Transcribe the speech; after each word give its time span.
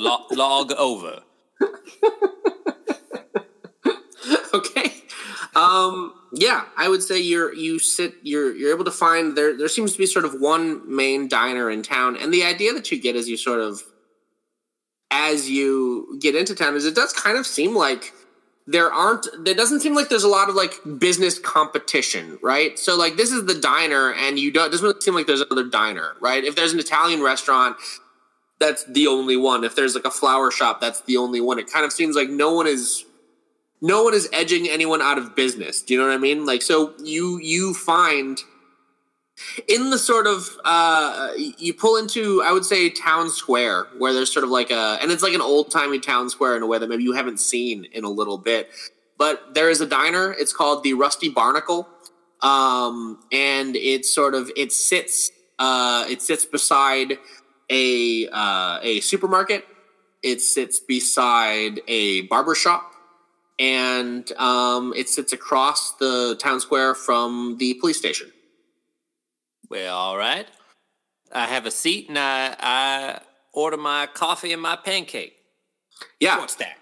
Lo- 0.00 0.26
log 0.30 0.72
over. 0.72 1.20
okay. 4.54 4.92
Um, 5.54 6.14
yeah, 6.32 6.64
I 6.76 6.88
would 6.88 7.02
say 7.02 7.20
you're 7.20 7.52
you 7.54 7.78
sit 7.78 8.14
you're 8.22 8.54
you're 8.54 8.72
able 8.72 8.84
to 8.84 8.90
find 8.90 9.36
there 9.36 9.56
there 9.56 9.68
seems 9.68 9.92
to 9.92 9.98
be 9.98 10.06
sort 10.06 10.24
of 10.24 10.40
one 10.40 10.94
main 10.94 11.28
diner 11.28 11.70
in 11.70 11.82
town, 11.82 12.16
and 12.16 12.32
the 12.32 12.44
idea 12.44 12.72
that 12.72 12.90
you 12.90 13.00
get 13.00 13.14
as 13.14 13.28
you 13.28 13.36
sort 13.36 13.60
of 13.60 13.82
as 15.10 15.50
you 15.50 16.18
get 16.20 16.34
into 16.34 16.54
town 16.54 16.76
is 16.76 16.86
it 16.86 16.94
does 16.94 17.12
kind 17.12 17.36
of 17.36 17.46
seem 17.46 17.74
like 17.74 18.12
there 18.66 18.92
aren't 18.92 19.26
there 19.44 19.54
doesn't 19.54 19.80
seem 19.80 19.94
like 19.94 20.08
there's 20.08 20.24
a 20.24 20.28
lot 20.28 20.48
of 20.48 20.54
like 20.54 20.74
business 20.98 21.38
competition 21.38 22.38
right 22.42 22.78
so 22.78 22.96
like 22.96 23.16
this 23.16 23.32
is 23.32 23.46
the 23.46 23.54
diner 23.54 24.12
and 24.12 24.38
you 24.38 24.52
don't 24.52 24.68
it 24.68 24.70
doesn't 24.70 24.86
really 24.86 25.00
seem 25.00 25.14
like 25.14 25.26
there's 25.26 25.40
another 25.40 25.68
diner 25.68 26.12
right 26.20 26.44
if 26.44 26.54
there's 26.54 26.72
an 26.72 26.78
italian 26.78 27.20
restaurant 27.22 27.76
that's 28.60 28.84
the 28.84 29.06
only 29.06 29.36
one. 29.36 29.64
If 29.64 29.74
there's 29.74 29.94
like 29.94 30.04
a 30.04 30.10
flower 30.10 30.50
shop 30.50 30.80
that's 30.80 31.00
the 31.00 31.16
only 31.16 31.40
one. 31.40 31.58
It 31.58 31.70
kind 31.70 31.84
of 31.84 31.92
seems 31.92 32.14
like 32.14 32.28
no 32.28 32.52
one 32.52 32.66
is 32.66 33.04
no 33.82 34.04
one 34.04 34.14
is 34.14 34.28
edging 34.32 34.68
anyone 34.68 35.00
out 35.02 35.18
of 35.18 35.34
business. 35.34 35.82
Do 35.82 35.94
you 35.94 36.00
know 36.00 36.06
what 36.06 36.14
i 36.14 36.18
mean? 36.18 36.46
Like 36.46 36.62
so 36.62 36.94
you 37.02 37.40
you 37.42 37.74
find 37.74 38.38
in 39.66 39.88
the 39.88 39.98
sort 39.98 40.26
of 40.26 40.50
uh, 40.64 41.30
you 41.36 41.72
pull 41.72 41.96
into 41.96 42.42
i 42.42 42.52
would 42.52 42.66
say 42.66 42.90
town 42.90 43.30
square 43.30 43.86
where 43.96 44.12
there's 44.12 44.30
sort 44.30 44.44
of 44.44 44.50
like 44.50 44.70
a 44.70 44.98
and 45.00 45.10
it's 45.10 45.22
like 45.22 45.32
an 45.32 45.40
old-timey 45.40 45.98
town 45.98 46.28
square 46.28 46.54
in 46.58 46.62
a 46.62 46.66
way 46.66 46.78
that 46.78 46.90
maybe 46.90 47.02
you 47.02 47.12
haven't 47.12 47.40
seen 47.40 47.86
in 47.92 48.04
a 48.04 48.10
little 48.10 48.38
bit. 48.38 48.70
But 49.18 49.54
there 49.54 49.68
is 49.68 49.80
a 49.80 49.86
diner. 49.86 50.32
It's 50.32 50.52
called 50.52 50.82
the 50.82 50.94
rusty 50.94 51.28
barnacle. 51.28 51.86
Um, 52.42 53.20
and 53.30 53.76
it's 53.76 54.14
sort 54.14 54.34
of 54.34 54.50
it 54.56 54.72
sits 54.72 55.30
uh, 55.58 56.06
it 56.08 56.22
sits 56.22 56.46
beside 56.46 57.18
a 57.70 58.28
uh, 58.32 58.78
a 58.82 59.00
supermarket 59.00 59.64
it 60.22 60.40
sits 60.42 60.80
beside 60.80 61.80
a 61.88 62.22
barber 62.22 62.54
shop 62.54 62.92
and 63.58 64.32
um, 64.32 64.92
it 64.96 65.08
sits 65.08 65.32
across 65.32 65.92
the 65.96 66.36
town 66.40 66.60
square 66.60 66.94
from 66.94 67.56
the 67.58 67.74
police 67.74 67.98
station 67.98 68.30
Well, 69.70 69.96
all 69.96 70.16
right. 70.18 70.46
I 71.32 71.46
have 71.46 71.64
a 71.66 71.70
seat 71.70 72.08
and 72.08 72.18
I, 72.18 72.56
I 72.58 73.20
order 73.52 73.76
my 73.76 74.06
coffee 74.06 74.52
and 74.52 74.60
my 74.62 74.76
pancake. 74.76 75.34
yeah 76.20 76.38
What's 76.38 76.56
that? 76.56 76.76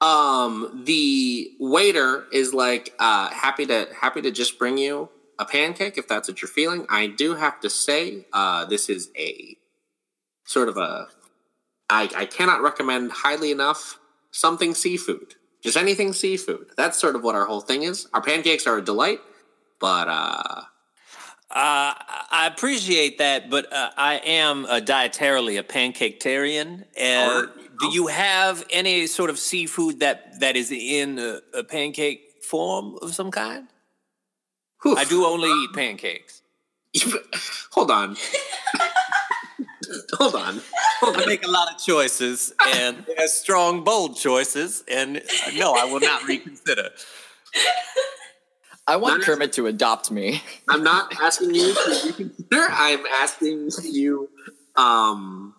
um 0.00 0.82
the 0.86 1.50
waiter 1.60 2.24
is 2.32 2.54
like 2.54 2.94
uh 2.98 3.28
happy 3.30 3.66
to 3.66 3.86
happy 4.00 4.22
to 4.22 4.30
just 4.30 4.58
bring 4.58 4.78
you 4.78 5.10
a 5.38 5.44
pancake 5.44 5.98
if 5.98 6.08
that's 6.08 6.26
what 6.28 6.40
you're 6.40 6.48
feeling 6.48 6.86
i 6.88 7.06
do 7.06 7.34
have 7.34 7.60
to 7.60 7.68
say 7.68 8.24
uh 8.32 8.64
this 8.64 8.88
is 8.88 9.10
a 9.18 9.56
sort 10.50 10.68
of 10.68 10.76
a 10.76 11.06
i 11.88 12.08
i 12.16 12.24
cannot 12.24 12.60
recommend 12.60 13.12
highly 13.12 13.52
enough 13.52 14.00
something 14.32 14.74
seafood 14.74 15.34
just 15.62 15.76
anything 15.76 16.12
seafood 16.12 16.66
that's 16.76 16.98
sort 16.98 17.14
of 17.14 17.22
what 17.22 17.36
our 17.36 17.46
whole 17.46 17.60
thing 17.60 17.84
is 17.84 18.08
our 18.12 18.20
pancakes 18.20 18.66
are 18.66 18.78
a 18.78 18.84
delight 18.84 19.20
but 19.78 20.08
uh 20.08 20.62
Uh, 21.52 21.94
I 22.30 22.46
appreciate 22.46 23.18
that, 23.18 23.50
but 23.50 23.64
uh, 23.72 23.90
I 23.96 24.14
am 24.24 24.66
a 24.66 24.80
dietarily 24.80 25.58
a 25.58 25.64
pancaketarian. 25.64 26.84
And 26.96 27.48
do 27.80 27.86
you 27.90 28.06
have 28.06 28.62
any 28.70 29.08
sort 29.08 29.30
of 29.30 29.36
seafood 29.36 29.98
that, 29.98 30.38
that 30.38 30.54
is 30.54 30.70
in 30.70 31.18
a, 31.18 31.40
a 31.52 31.64
pancake 31.64 32.20
form 32.52 32.86
of 33.02 33.16
some 33.18 33.32
kind? 33.32 33.66
whew. 34.82 34.96
I 34.96 35.04
do 35.04 35.26
only 35.26 35.50
eat 35.50 35.72
pancakes. 35.74 36.42
hold 37.76 37.90
on 37.90 38.16
hold 40.20 40.34
on 40.34 40.60
hold 41.00 41.16
I 41.16 41.26
make 41.26 41.44
a 41.44 41.50
lot 41.50 41.72
of 41.72 41.78
choices, 41.78 42.52
and 42.74 43.04
they're 43.16 43.26
strong, 43.26 43.82
bold 43.84 44.16
choices. 44.16 44.84
And 44.88 45.18
uh, 45.18 45.50
no, 45.56 45.72
I 45.74 45.84
will 45.84 46.00
not 46.00 46.24
reconsider. 46.24 46.90
I 48.86 48.96
want 48.96 49.18
Not- 49.18 49.26
Kermit 49.26 49.52
to 49.54 49.66
adopt 49.66 50.10
me. 50.10 50.42
I'm 50.68 50.84
not 50.84 51.12
asking 51.20 51.54
you 51.54 51.74
to 51.74 52.02
reconsider. 52.06 52.66
I'm 52.70 53.04
asking 53.06 53.70
you. 53.84 54.28
Um, 54.76 55.54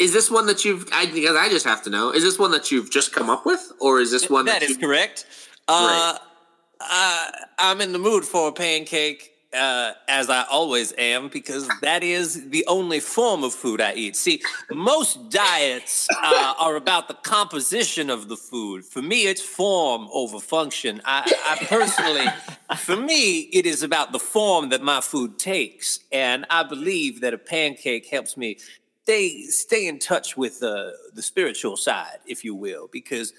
is 0.00 0.12
this 0.12 0.30
one 0.30 0.46
that 0.46 0.64
you've? 0.64 0.88
I, 0.92 1.06
because 1.06 1.36
I 1.36 1.48
just 1.48 1.64
have 1.66 1.82
to 1.82 1.90
know. 1.90 2.10
Is 2.10 2.22
this 2.22 2.38
one 2.38 2.50
that 2.52 2.70
you've 2.70 2.90
just 2.90 3.12
come 3.12 3.28
up 3.28 3.44
with, 3.44 3.72
or 3.80 4.00
is 4.00 4.10
this 4.10 4.30
one 4.30 4.46
that, 4.46 4.60
that 4.60 4.62
is 4.62 4.70
you, 4.70 4.78
correct. 4.78 5.26
Uh, 5.68 6.16
uh, 6.80 7.30
I'm 7.58 7.80
in 7.80 7.92
the 7.92 7.98
mood 7.98 8.24
for 8.24 8.48
a 8.48 8.52
pancake, 8.52 9.31
uh, 9.54 9.92
as 10.08 10.30
I 10.30 10.44
always 10.50 10.92
am, 10.96 11.28
because 11.28 11.68
that 11.80 12.02
is 12.02 12.48
the 12.50 12.64
only 12.66 13.00
form 13.00 13.44
of 13.44 13.52
food 13.52 13.80
I 13.80 13.94
eat. 13.94 14.16
See, 14.16 14.42
most 14.70 15.30
diets 15.30 16.08
uh, 16.22 16.54
are 16.58 16.76
about 16.76 17.08
the 17.08 17.14
composition 17.14 18.10
of 18.10 18.28
the 18.28 18.36
food. 18.36 18.84
For 18.84 19.02
me, 19.02 19.26
it's 19.26 19.42
form 19.42 20.08
over 20.12 20.40
function. 20.40 21.00
I, 21.04 21.30
I 21.46 21.64
personally, 21.66 22.26
for 22.78 22.96
me, 22.96 23.40
it 23.40 23.66
is 23.66 23.82
about 23.82 24.12
the 24.12 24.18
form 24.18 24.70
that 24.70 24.82
my 24.82 25.00
food 25.00 25.38
takes, 25.38 26.00
and 26.10 26.46
I 26.50 26.62
believe 26.62 27.20
that 27.20 27.34
a 27.34 27.38
pancake 27.38 28.06
helps 28.06 28.36
me 28.36 28.58
stay 29.02 29.42
stay 29.44 29.86
in 29.86 29.98
touch 29.98 30.36
with 30.36 30.60
the 30.60 30.92
the 31.14 31.22
spiritual 31.22 31.76
side, 31.76 32.18
if 32.26 32.44
you 32.44 32.54
will, 32.54 32.88
because 32.92 33.32
uh, 33.32 33.34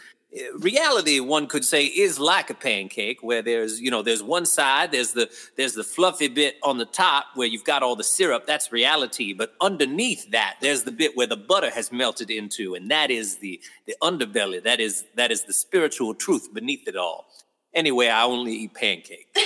reality 0.57 1.19
one 1.19 1.47
could 1.47 1.63
say 1.63 1.85
is 1.85 2.19
like 2.19 2.49
a 2.49 2.53
pancake 2.53 3.21
where 3.21 3.41
there's 3.41 3.79
you 3.79 3.91
know 3.91 4.01
there's 4.01 4.23
one 4.23 4.45
side 4.45 4.91
there's 4.91 5.11
the 5.11 5.29
there's 5.57 5.73
the 5.73 5.83
fluffy 5.83 6.27
bit 6.27 6.55
on 6.63 6.77
the 6.77 6.85
top 6.85 7.25
where 7.35 7.47
you've 7.47 7.63
got 7.63 7.83
all 7.83 7.95
the 7.95 8.03
syrup 8.03 8.47
that's 8.47 8.71
reality 8.71 9.31
but 9.33 9.53
underneath 9.61 10.31
that 10.31 10.55
there's 10.59 10.83
the 10.83 10.91
bit 10.91 11.15
where 11.15 11.27
the 11.27 11.37
butter 11.37 11.69
has 11.69 11.91
melted 11.91 12.31
into 12.31 12.73
and 12.73 12.89
that 12.89 13.11
is 13.11 13.37
the 13.37 13.59
the 13.85 13.95
underbelly 14.01 14.61
that 14.63 14.79
is 14.79 15.05
that 15.15 15.31
is 15.31 15.43
the 15.43 15.53
spiritual 15.53 16.15
truth 16.15 16.51
beneath 16.51 16.87
it 16.87 16.95
all 16.95 17.27
anyway 17.75 18.07
i 18.07 18.23
only 18.23 18.53
eat 18.53 18.73
pancakes 18.73 19.37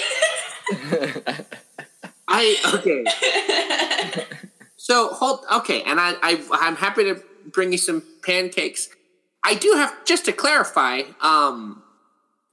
I 2.27 2.57
okay. 2.73 3.05
so 4.77 5.09
hold 5.09 5.45
okay, 5.53 5.83
and 5.83 5.99
I, 5.99 6.13
I 6.21 6.43
I'm 6.51 6.75
happy 6.75 7.03
to 7.05 7.21
bring 7.51 7.71
you 7.71 7.77
some 7.77 8.03
pancakes. 8.21 8.89
I 9.47 9.53
do 9.53 9.71
have 9.75 10.03
just 10.05 10.25
to 10.25 10.33
clarify. 10.33 11.03
Um, 11.21 11.81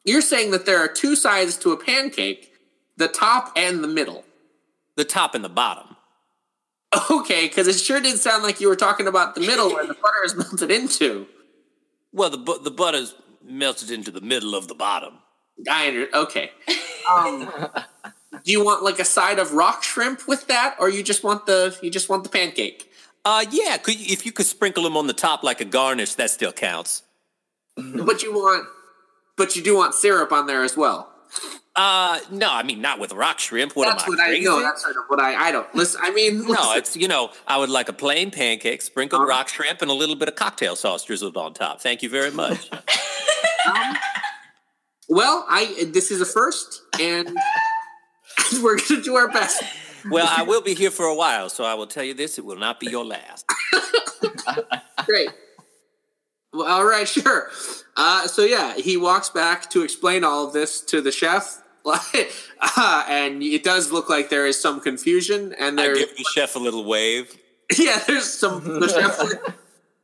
you're 0.05 0.21
saying 0.21 0.53
that 0.53 0.65
there 0.65 0.78
are 0.78 0.87
two 0.88 1.16
sides 1.16 1.56
to 1.59 1.72
a 1.72 1.77
pancake, 1.77 2.53
the 2.97 3.09
top 3.09 3.53
and 3.56 3.82
the 3.82 3.88
middle. 3.88 4.25
the 4.97 5.05
top 5.05 5.34
and 5.34 5.44
the 5.44 5.49
bottom 5.49 5.97
Okay, 7.10 7.47
because 7.49 7.66
it 7.66 7.75
sure 7.75 8.00
did 8.00 8.19
sound 8.19 8.44
like 8.44 8.60
you 8.60 8.69
were 8.69 8.77
talking 8.77 9.09
about 9.09 9.34
the 9.34 9.41
middle 9.41 9.72
where 9.72 9.87
the 9.87 9.94
butter 9.94 10.22
is 10.25 10.37
melted 10.43 10.71
into. 10.71 11.27
well 12.12 12.31
the 12.31 12.38
bu- 12.38 12.62
the 12.62 12.71
butter's 12.71 13.15
melted 13.43 13.91
into 13.91 14.11
the 14.12 14.21
middle 14.21 14.55
of 14.55 14.69
the 14.69 14.75
bottom 14.75 15.15
I 15.71 15.88
under, 15.88 16.06
okay. 16.15 16.50
Um, 17.12 17.49
do 18.44 18.53
you 18.53 18.65
want 18.65 18.82
like 18.84 18.99
a 19.00 19.05
side 19.05 19.38
of 19.41 19.53
rock 19.53 19.82
shrimp 19.82 20.26
with 20.28 20.47
that, 20.47 20.76
or 20.78 20.88
you 20.88 21.03
just 21.03 21.22
want 21.25 21.47
the 21.47 21.76
you 21.82 21.91
just 21.91 22.09
want 22.09 22.22
the 22.25 22.31
pancake? 22.31 22.88
Uh 23.25 23.45
yeah 23.51 23.77
could, 23.79 23.95
if 23.99 24.27
you 24.27 24.33
could 24.33 24.47
sprinkle 24.47 24.83
them 24.83 24.97
on 24.97 25.07
the 25.07 25.12
top 25.12 25.43
like 25.43 25.61
a 25.61 25.65
garnish 25.65 26.15
that 26.15 26.31
still 26.31 26.53
counts 26.53 27.03
But 27.76 28.23
you 28.23 28.32
want, 28.32 28.69
but 29.37 29.56
you 29.56 29.62
do 29.62 29.76
want 29.76 29.94
syrup 29.94 30.31
on 30.32 30.47
there 30.47 30.62
as 30.62 30.76
well. 30.76 31.11
Uh, 31.75 32.21
no, 32.31 32.53
I 32.53 32.62
mean 32.62 32.81
not 32.81 33.00
with 33.00 33.12
rock 33.12 33.41
shrimp. 33.41 33.75
What 33.75 33.87
that's 33.87 34.05
am 34.05 34.11
I 34.11 34.11
what 34.11 34.21
I 34.21 34.26
crazy? 34.26 34.44
know. 34.44 34.61
That's 34.61 34.82
sort 34.82 34.97
of 34.97 35.05
what 35.09 35.19
I 35.19 35.35
I 35.49 35.50
don't 35.50 35.75
listen. 35.75 36.00
I 36.05 36.12
mean, 36.12 36.47
no, 36.47 36.75
it's 36.75 36.97
you 36.97 37.09
know 37.09 37.32
I 37.49 37.59
would 37.59 37.69
like 37.69 37.88
a 37.88 37.93
plain 37.93 38.31
pancake, 38.31 38.81
sprinkled 38.81 39.23
right. 39.23 39.29
rock 39.29 39.49
shrimp, 39.49 39.82
and 39.82 39.91
a 39.91 39.94
little 39.94 40.15
bit 40.15 40.29
of 40.29 40.37
cocktail 40.37 40.76
sauce 40.76 41.05
drizzled 41.05 41.37
on 41.37 41.53
top. 41.53 41.81
Thank 41.81 42.05
you 42.05 42.09
very 42.09 42.31
much. 42.31 42.71
um, 43.75 43.97
well, 45.09 45.44
I 45.49 45.91
this 45.93 46.12
is 46.12 46.21
a 46.21 46.26
first, 46.26 46.81
and 47.00 47.37
we're 48.62 48.79
gonna 48.79 49.03
do 49.03 49.17
our 49.17 49.29
best. 49.29 49.65
Well, 50.11 50.29
I 50.29 50.43
will 50.43 50.62
be 50.62 50.75
here 50.75 50.91
for 50.91 51.06
a 51.06 51.15
while, 51.15 51.49
so 51.49 51.65
I 51.65 51.75
will 51.75 51.87
tell 51.87 52.05
you 52.05 52.15
this: 52.15 52.39
it 52.39 52.45
will 52.45 52.59
not 52.59 52.81
be 52.81 52.87
your 52.87 53.05
last. 53.05 53.47
Great. 55.06 55.31
Well, 56.53 56.67
all 56.67 56.85
right, 56.85 57.09
sure. 57.09 57.51
Uh, 57.97 58.27
so 58.27 58.43
yeah, 58.43 58.77
he 58.77 58.97
walks 58.97 59.31
back 59.31 59.71
to 59.71 59.83
explain 59.83 60.25
all 60.25 60.47
of 60.47 60.53
this 60.53 60.81
to 60.83 61.01
the 61.01 61.12
chef, 61.12 61.62
uh, 61.85 63.05
and 63.09 63.43
it 63.43 63.65
does 63.65 63.93
look 63.93 64.09
like 64.09 64.31
there 64.31 64.47
is 64.47 64.61
some 64.61 64.81
confusion, 64.81 65.55
and 65.59 65.81
I 65.81 65.85
there, 65.85 65.97
give 65.97 66.17
the 66.17 66.25
chef 66.35 66.57
a 66.57 66.59
little 66.59 66.85
wave. 66.85 67.37
yeah, 67.79 67.99
there's 68.07 68.33
some. 68.33 68.81
The 68.81 68.89
chef 68.89 69.19
like, 69.19 69.55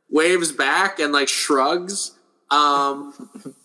waves 0.09 0.51
back 0.51 0.99
and 0.99 1.13
like 1.13 1.29
shrugs. 1.29 2.11
Um, 2.49 3.13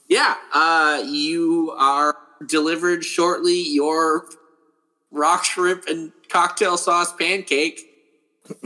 yeah, 0.09 0.37
uh, 0.55 1.03
you 1.05 1.75
are 1.79 2.17
delivered 2.47 3.05
shortly. 3.05 3.62
Your 3.69 4.27
rock 5.11 5.44
shrimp 5.44 5.87
and 5.87 6.12
cocktail 6.28 6.76
sauce 6.76 7.12
pancake, 7.14 7.81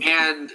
and 0.03 0.51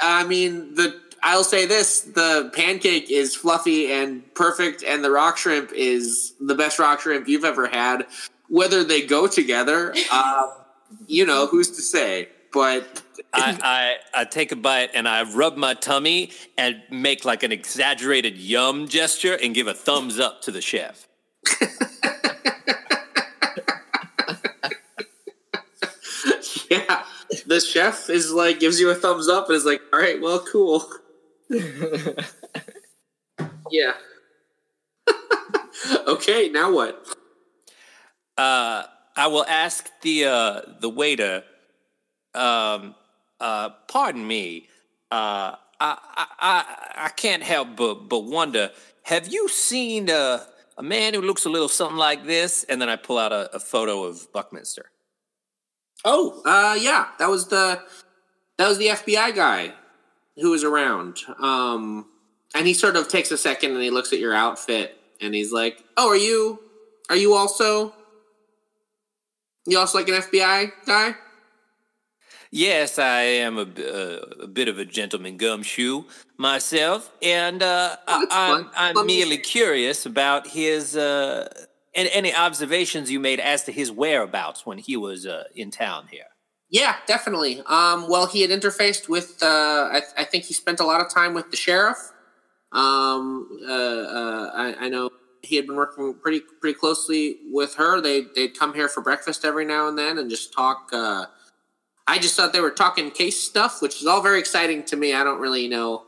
I 0.00 0.24
mean 0.24 0.74
the. 0.74 1.00
I'll 1.24 1.44
say 1.44 1.66
this: 1.66 2.00
the 2.00 2.50
pancake 2.54 3.10
is 3.10 3.36
fluffy 3.36 3.92
and 3.92 4.22
perfect, 4.34 4.82
and 4.82 5.04
the 5.04 5.10
rock 5.10 5.36
shrimp 5.36 5.72
is 5.72 6.34
the 6.40 6.54
best 6.54 6.78
rock 6.78 7.00
shrimp 7.00 7.28
you've 7.28 7.44
ever 7.44 7.66
had. 7.66 8.06
Whether 8.48 8.84
they 8.84 9.02
go 9.06 9.26
together, 9.26 9.94
uh, 10.10 10.48
you 11.06 11.24
know, 11.24 11.46
who's 11.46 11.70
to 11.70 11.82
say? 11.82 12.28
but 12.52 13.02
I, 13.32 13.98
I 14.14 14.20
I 14.20 14.24
take 14.24 14.52
a 14.52 14.56
bite 14.56 14.90
and 14.94 15.08
I 15.08 15.22
rub 15.22 15.56
my 15.56 15.74
tummy 15.74 16.30
and 16.56 16.82
make 16.90 17.24
like 17.24 17.42
an 17.42 17.50
exaggerated 17.50 18.36
yum 18.36 18.88
gesture 18.88 19.34
and 19.34 19.54
give 19.54 19.66
a 19.66 19.74
thumbs 19.74 20.20
up 20.20 20.42
to 20.42 20.50
the 20.50 20.60
chef. 20.60 21.08
yeah, 26.72 27.04
the 27.46 27.60
chef 27.60 28.08
is 28.10 28.30
like 28.32 28.60
gives 28.60 28.80
you 28.80 28.90
a 28.90 28.94
thumbs 28.94 29.28
up 29.28 29.48
and 29.48 29.56
is 29.56 29.64
like, 29.64 29.80
all 29.92 29.98
right, 29.98 30.20
well, 30.20 30.40
cool. 30.40 30.84
yeah. 33.70 33.92
okay, 36.06 36.48
now 36.48 36.72
what? 36.72 37.06
Uh, 38.38 38.84
I 39.16 39.26
will 39.26 39.44
ask 39.46 39.90
the 40.02 40.24
uh, 40.26 40.60
the 40.80 40.88
waiter. 40.88 41.44
Um, 42.34 42.94
uh, 43.40 43.70
pardon 43.88 44.26
me. 44.26 44.68
Uh, 45.10 45.56
I, 45.80 45.98
I 46.16 46.26
I 46.38 47.04
I 47.06 47.08
can't 47.10 47.42
help 47.42 47.76
but 47.76 48.08
but 48.08 48.20
wonder. 48.20 48.70
Have 49.04 49.28
you 49.28 49.48
seen 49.48 50.08
uh, 50.08 50.44
a 50.78 50.82
man 50.82 51.12
who 51.14 51.20
looks 51.20 51.44
a 51.44 51.50
little 51.50 51.68
something 51.68 51.96
like 51.96 52.24
this? 52.24 52.64
And 52.64 52.80
then 52.80 52.88
I 52.88 52.96
pull 52.96 53.18
out 53.18 53.32
a, 53.32 53.54
a 53.54 53.58
photo 53.58 54.04
of 54.04 54.32
Buckminster. 54.32 54.91
Oh, 56.04 56.42
uh, 56.44 56.74
yeah, 56.74 57.08
that 57.18 57.28
was 57.28 57.48
the 57.48 57.80
that 58.58 58.68
was 58.68 58.78
the 58.78 58.88
FBI 58.88 59.34
guy 59.34 59.72
who 60.36 60.50
was 60.50 60.64
around. 60.64 61.18
Um, 61.38 62.06
and 62.54 62.66
he 62.66 62.74
sort 62.74 62.96
of 62.96 63.08
takes 63.08 63.30
a 63.30 63.38
second 63.38 63.72
and 63.72 63.82
he 63.82 63.90
looks 63.90 64.12
at 64.12 64.18
your 64.18 64.34
outfit 64.34 64.98
and 65.20 65.34
he's 65.34 65.52
like, 65.52 65.84
"Oh, 65.96 66.08
are 66.10 66.16
you 66.16 66.60
are 67.08 67.16
you 67.16 67.34
also 67.34 67.94
you 69.66 69.78
also 69.78 69.98
like 69.98 70.08
an 70.08 70.14
FBI 70.14 70.72
guy?" 70.86 71.14
Yes, 72.54 72.98
I 72.98 73.22
am 73.22 73.56
a, 73.56 73.62
uh, 73.62 74.42
a 74.42 74.46
bit 74.46 74.68
of 74.68 74.78
a 74.78 74.84
gentleman 74.84 75.38
gumshoe 75.38 76.04
myself, 76.36 77.10
and 77.22 77.62
uh, 77.62 77.96
Oh, 78.06 78.26
I, 78.30 78.64
I'm, 78.76 78.98
I'm 78.98 79.06
merely 79.06 79.38
curious 79.38 80.04
about 80.04 80.48
his 80.48 80.94
uh, 80.94 81.48
and 81.94 82.08
any 82.12 82.34
observations 82.34 83.10
you 83.10 83.20
made 83.20 83.40
as 83.40 83.64
to 83.64 83.72
his 83.72 83.90
whereabouts 83.90 84.64
when 84.64 84.78
he 84.78 84.96
was 84.96 85.26
uh, 85.26 85.44
in 85.54 85.70
town 85.70 86.08
here. 86.10 86.24
Yeah, 86.70 86.96
definitely. 87.06 87.62
Um, 87.66 88.08
well, 88.08 88.26
he 88.26 88.40
had 88.40 88.50
interfaced 88.50 89.08
with. 89.08 89.42
Uh, 89.42 89.90
I, 89.92 90.02
I 90.16 90.24
think 90.24 90.44
he 90.44 90.54
spent 90.54 90.80
a 90.80 90.84
lot 90.84 91.02
of 91.02 91.10
time 91.10 91.34
with 91.34 91.50
the 91.50 91.56
sheriff. 91.56 91.98
Um, 92.72 93.60
uh, 93.68 93.72
uh, 93.72 94.50
I, 94.54 94.86
I 94.86 94.88
know 94.88 95.10
he 95.42 95.56
had 95.56 95.66
been 95.66 95.76
working 95.76 96.14
pretty 96.14 96.40
pretty 96.60 96.78
closely 96.78 97.36
with 97.50 97.74
her. 97.74 98.00
They 98.00 98.22
they'd 98.34 98.58
come 98.58 98.72
here 98.72 98.88
for 98.88 99.02
breakfast 99.02 99.44
every 99.44 99.66
now 99.66 99.86
and 99.88 99.98
then 99.98 100.16
and 100.16 100.30
just 100.30 100.54
talk. 100.54 100.88
Uh, 100.92 101.26
I 102.06 102.18
just 102.18 102.36
thought 102.36 102.54
they 102.54 102.60
were 102.60 102.70
talking 102.70 103.10
case 103.10 103.38
stuff, 103.38 103.82
which 103.82 104.00
is 104.00 104.06
all 104.06 104.22
very 104.22 104.38
exciting 104.38 104.82
to 104.84 104.96
me. 104.96 105.12
I 105.12 105.22
don't 105.24 105.40
really 105.40 105.68
know 105.68 106.04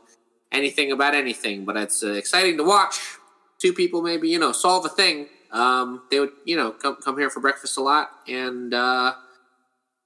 anything 0.51 0.91
about 0.91 1.13
anything, 1.13 1.65
but 1.65 1.77
it's 1.77 2.03
uh, 2.03 2.13
exciting 2.13 2.57
to 2.57 2.63
watch 2.63 2.99
two 3.59 3.71
people 3.71 4.01
maybe 4.01 4.29
you 4.29 4.39
know 4.39 4.51
solve 4.51 4.85
a 4.85 4.89
thing. 4.89 5.27
Um, 5.51 6.03
they 6.11 6.19
would 6.19 6.31
you 6.45 6.55
know 6.55 6.71
come 6.71 6.97
come 6.97 7.17
here 7.17 7.29
for 7.29 7.39
breakfast 7.39 7.77
a 7.77 7.81
lot 7.81 8.11
and. 8.27 8.73
Uh, 8.73 9.13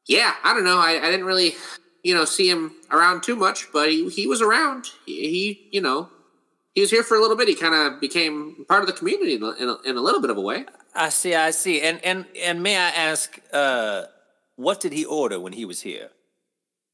yeah, 0.10 0.34
I 0.44 0.56
don't 0.56 0.64
know. 0.64 0.80
I, 0.80 1.00
I 1.02 1.12
didn't 1.12 1.28
really, 1.28 1.56
you 2.04 2.16
know, 2.16 2.26
see 2.26 2.50
him 2.50 2.74
around 2.92 3.22
too 3.22 3.36
much, 3.36 3.72
but 3.72 3.90
he, 3.90 4.10
he 4.10 4.26
was 4.26 4.42
around. 4.42 4.88
He, 5.06 5.30
he, 5.30 5.70
you 5.72 5.82
know, 5.82 6.10
he 6.74 6.82
was 6.82 6.90
here 6.90 7.04
for 7.04 7.16
a 7.16 7.22
little 7.22 7.38
bit. 7.38 7.48
He 7.48 7.54
kind 7.54 7.76
of 7.76 8.02
became 8.02 8.66
part 8.68 8.82
of 8.82 8.88
the 8.88 8.94
community 8.94 9.36
in 9.36 9.44
a, 9.44 9.52
in, 9.52 9.70
a, 9.70 9.76
in 9.86 9.98
a 9.98 10.02
little 10.02 10.20
bit 10.20 10.32
of 10.32 10.38
a 10.38 10.42
way. 10.42 10.66
I 10.96 11.10
see, 11.10 11.36
I 11.36 11.52
see, 11.52 11.82
and 11.82 12.04
and 12.04 12.26
and 12.42 12.64
may 12.64 12.76
I 12.76 12.90
ask, 12.90 13.40
uh, 13.54 14.06
what 14.56 14.82
did 14.82 14.94
he 14.94 15.06
order 15.06 15.40
when 15.40 15.54
he 15.54 15.64
was 15.64 15.82
here? 15.84 16.10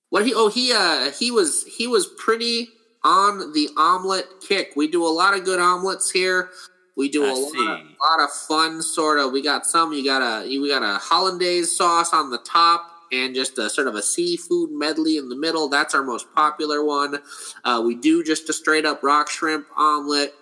What 0.09 0.25
he? 0.25 0.33
Oh, 0.35 0.49
he 0.49 0.73
uh 0.73 1.11
he 1.11 1.31
was 1.31 1.63
he 1.77 1.87
was 1.87 2.07
pretty 2.17 2.67
on 3.05 3.53
the 3.53 3.69
omelet 3.77 4.25
kick. 4.45 4.73
We 4.75 4.89
do 4.89 5.05
a 5.05 5.07
lot 5.07 5.33
of 5.33 5.45
good 5.45 5.61
omelets 5.61 6.11
here. 6.11 6.49
We 6.95 7.09
do 7.09 7.25
I 7.25 7.29
a 7.29 7.33
lot, 7.33 7.79
of, 7.79 7.87
lot 8.01 8.23
of 8.23 8.31
fun 8.31 8.81
sort 8.81 9.19
of. 9.19 9.31
We 9.31 9.41
got 9.41 9.65
some. 9.65 9.93
You 9.93 10.03
got 10.03 10.21
a 10.21 10.47
we 10.47 10.69
got 10.69 10.83
a 10.83 10.97
hollandaise 10.97 11.75
sauce 11.75 12.13
on 12.13 12.29
the 12.29 12.39
top. 12.39 12.91
And 13.11 13.35
just 13.35 13.59
a 13.59 13.69
sort 13.69 13.87
of 13.87 13.93
a 13.93 14.01
seafood 14.01 14.71
medley 14.71 15.17
in 15.17 15.29
the 15.29 15.35
middle. 15.37 15.69
That's 15.69 15.93
our 15.93 16.03
most 16.03 16.33
popular 16.33 16.83
one. 16.83 17.19
Uh, 17.63 17.81
we 17.85 17.93
do 17.93 18.23
just 18.23 18.49
a 18.49 18.53
straight 18.53 18.83
up 18.83 19.03
rock 19.03 19.29
shrimp 19.29 19.67
omelet. 19.77 20.33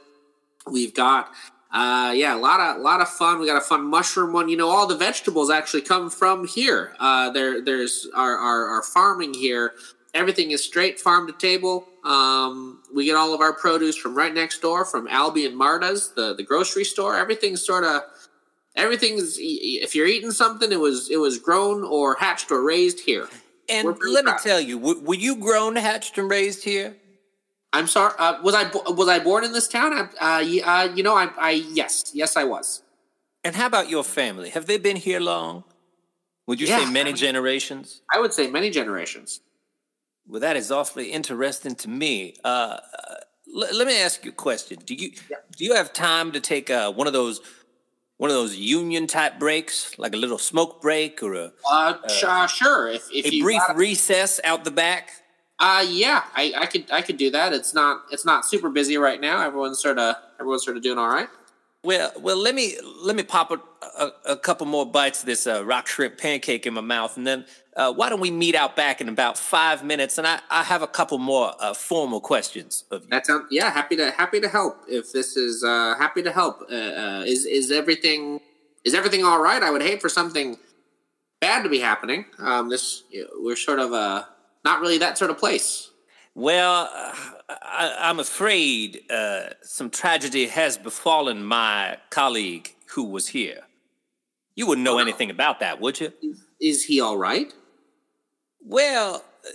We've 0.65 0.93
got 0.93 1.29
uh, 1.73 2.13
yeah, 2.15 2.35
a 2.35 2.37
lot 2.37 2.59
of 2.59 2.81
lot 2.81 3.01
of 3.01 3.09
fun. 3.09 3.39
We 3.39 3.47
got 3.47 3.57
a 3.57 3.65
fun 3.65 3.89
mushroom 3.89 4.31
one. 4.31 4.47
You 4.47 4.55
know, 4.55 4.69
all 4.69 4.85
the 4.85 4.95
vegetables 4.95 5.49
actually 5.49 5.81
come 5.81 6.11
from 6.11 6.47
here. 6.47 6.93
Uh, 6.99 7.31
there, 7.31 7.61
there's 7.61 8.07
our, 8.15 8.37
our 8.37 8.67
our 8.67 8.83
farming 8.83 9.33
here. 9.33 9.73
Everything 10.13 10.51
is 10.51 10.63
straight 10.63 10.99
farm 10.99 11.25
to 11.25 11.33
table. 11.33 11.87
Um, 12.03 12.83
we 12.93 13.05
get 13.05 13.15
all 13.15 13.33
of 13.33 13.41
our 13.41 13.53
produce 13.53 13.95
from 13.95 14.15
right 14.15 14.33
next 14.33 14.61
door, 14.61 14.83
from 14.85 15.07
Albie 15.07 15.45
and 15.47 15.55
Marta's, 15.57 16.11
the 16.15 16.33
the 16.35 16.43
grocery 16.43 16.83
store. 16.83 17.15
Everything's 17.17 17.65
sort 17.65 17.83
of 17.83 18.01
everything's. 18.75 19.37
If 19.39 19.95
you're 19.95 20.07
eating 20.07 20.31
something, 20.31 20.71
it 20.71 20.79
was 20.79 21.09
it 21.09 21.17
was 21.17 21.37
grown 21.39 21.83
or 21.83 22.15
hatched 22.15 22.51
or 22.51 22.61
raised 22.63 22.99
here. 23.01 23.27
And 23.69 23.87
let 24.11 24.25
me 24.25 24.33
tell 24.43 24.59
you, 24.59 24.77
w- 24.77 24.99
were 25.01 25.15
you 25.15 25.37
grown, 25.37 25.77
hatched, 25.77 26.17
and 26.17 26.29
raised 26.29 26.63
here? 26.65 26.97
I'm 27.71 27.87
sorry. 27.87 28.13
Uh, 28.19 28.41
was 28.43 28.53
I 28.53 28.65
bo- 28.69 28.91
was 28.91 29.07
I 29.07 29.19
born 29.19 29.43
in 29.45 29.53
this 29.53 29.67
town? 29.69 29.93
I, 29.93 30.01
uh, 30.19 30.69
uh, 30.69 30.93
you 30.93 31.01
know, 31.03 31.15
I, 31.15 31.29
I 31.37 31.51
yes, 31.51 32.11
yes, 32.13 32.35
I 32.35 32.43
was. 32.43 32.81
And 33.45 33.55
how 33.55 33.65
about 33.67 33.89
your 33.89 34.03
family? 34.03 34.49
Have 34.49 34.65
they 34.67 34.77
been 34.77 34.97
here 34.97 35.19
long? 35.21 35.63
Would 36.47 36.59
you 36.59 36.67
Yeah. 36.67 36.79
say 36.83 36.91
many 36.91 37.13
generations? 37.13 38.01
I 38.13 38.19
would 38.19 38.33
say 38.33 38.49
many 38.49 38.69
generations. 38.69 39.39
Well, 40.27 40.39
that 40.41 40.55
is 40.55 40.71
awfully 40.71 41.11
interesting 41.11 41.75
to 41.75 41.89
me. 41.89 42.35
Uh, 42.43 42.47
uh, 42.47 43.15
l- 43.55 43.75
let 43.77 43.87
me 43.87 43.99
ask 44.01 44.23
you 44.23 44.31
a 44.31 44.33
question. 44.33 44.79
Do 44.85 44.95
you 44.95 45.11
do 45.57 45.65
you 45.65 45.73
have 45.75 45.91
time 45.93 46.31
to 46.31 46.39
take 46.39 46.69
uh, 46.69 46.91
one 46.91 47.07
of 47.07 47.13
those 47.13 47.41
one 48.17 48.29
of 48.29 48.35
those 48.35 48.55
union 48.55 49.05
type 49.07 49.37
breaks, 49.37 49.97
like 49.99 50.13
a 50.13 50.17
little 50.17 50.37
smoke 50.37 50.81
break 50.81 51.21
or 51.21 51.33
a, 51.33 51.51
Uh, 51.69 51.95
sh- 52.07 52.23
uh, 52.23 52.47
sure. 52.47 52.87
If 52.87 53.09
if 53.11 53.25
a 53.25 53.41
brief 53.41 53.61
got- 53.67 53.75
recess 53.75 54.39
out 54.43 54.63
the 54.63 54.71
back? 54.71 55.09
uh, 55.59 55.85
yeah, 55.87 56.23
I, 56.35 56.53
I 56.57 56.65
could 56.67 56.85
I 56.91 57.01
could 57.01 57.17
do 57.17 57.29
that. 57.31 57.51
It's 57.53 57.73
not 57.73 58.03
it's 58.11 58.25
not 58.25 58.45
super 58.45 58.69
busy 58.69 58.97
right 58.97 59.19
now. 59.19 59.41
Everyone's 59.45 59.81
sort 59.81 59.99
of 59.99 60.15
everyone's 60.39 60.63
sort 60.63 60.77
of 60.77 60.83
doing 60.83 60.97
all 60.97 61.09
right. 61.09 61.27
Well, 61.83 62.13
well, 62.17 62.37
let 62.37 62.55
me 62.55 62.77
let 63.01 63.15
me 63.15 63.23
pop 63.23 63.51
a, 63.51 63.59
a, 63.99 64.11
a 64.25 64.37
couple 64.37 64.65
more 64.65 64.85
bites 64.85 65.19
of 65.19 65.25
this 65.25 65.45
uh, 65.45 65.65
rock 65.65 65.85
shrimp 65.85 66.17
pancake 66.17 66.65
in 66.65 66.73
my 66.73 66.81
mouth, 66.81 67.17
and 67.17 67.27
then 67.27 67.45
uh, 67.75 67.91
why 67.91 68.07
don't 68.07 68.21
we 68.21 68.31
meet 68.31 68.55
out 68.55 68.77
back 68.77 69.01
in 69.01 69.09
about 69.09 69.37
five 69.37 69.83
minutes? 69.83 70.17
And 70.17 70.25
I, 70.25 70.39
I 70.49 70.63
have 70.63 70.81
a 70.81 70.87
couple 70.87 71.17
more 71.17 71.53
uh, 71.59 71.73
formal 71.73 72.21
questions 72.21 72.85
of 72.89 73.03
you. 73.03 73.09
That 73.09 73.25
sounds 73.25 73.47
yeah. 73.51 73.69
Happy 73.69 73.97
to 73.97 74.11
happy 74.11 74.39
to 74.39 74.47
help. 74.47 74.77
If 74.87 75.11
this 75.11 75.35
is 75.35 75.61
uh, 75.61 75.95
happy 75.99 76.23
to 76.23 76.31
help. 76.31 76.61
Uh, 76.71 76.75
uh, 76.75 77.23
is 77.27 77.45
is 77.45 77.69
everything 77.69 78.39
is 78.85 78.93
everything 78.93 79.25
all 79.25 79.41
right? 79.41 79.61
I 79.61 79.69
would 79.69 79.81
hate 79.81 80.01
for 80.01 80.07
something 80.07 80.57
bad 81.41 81.63
to 81.63 81.69
be 81.69 81.79
happening. 81.79 82.23
Um, 82.39 82.69
this 82.69 83.03
we're 83.35 83.57
sort 83.57 83.79
of 83.79 83.91
uh 83.91 84.23
not 84.63 84.79
really 84.79 84.99
that 84.99 85.17
sort 85.17 85.31
of 85.31 85.37
place. 85.37 85.89
Well, 86.35 86.89
uh, 86.93 87.13
I, 87.61 88.09
I'm 88.09 88.19
afraid 88.19 89.01
uh, 89.11 89.49
some 89.61 89.89
tragedy 89.89 90.47
has 90.47 90.77
befallen 90.77 91.43
my 91.43 91.97
colleague 92.09 92.73
who 92.87 93.03
was 93.03 93.27
here. 93.27 93.61
You 94.55 94.67
wouldn't 94.67 94.85
know 94.85 94.99
anything 94.99 95.29
about 95.29 95.59
that, 95.59 95.81
would 95.81 95.99
you? 95.99 96.13
Is 96.59 96.85
he 96.85 97.01
all 97.01 97.17
right? 97.17 97.53
Well, 98.63 99.23
uh, 99.45 99.49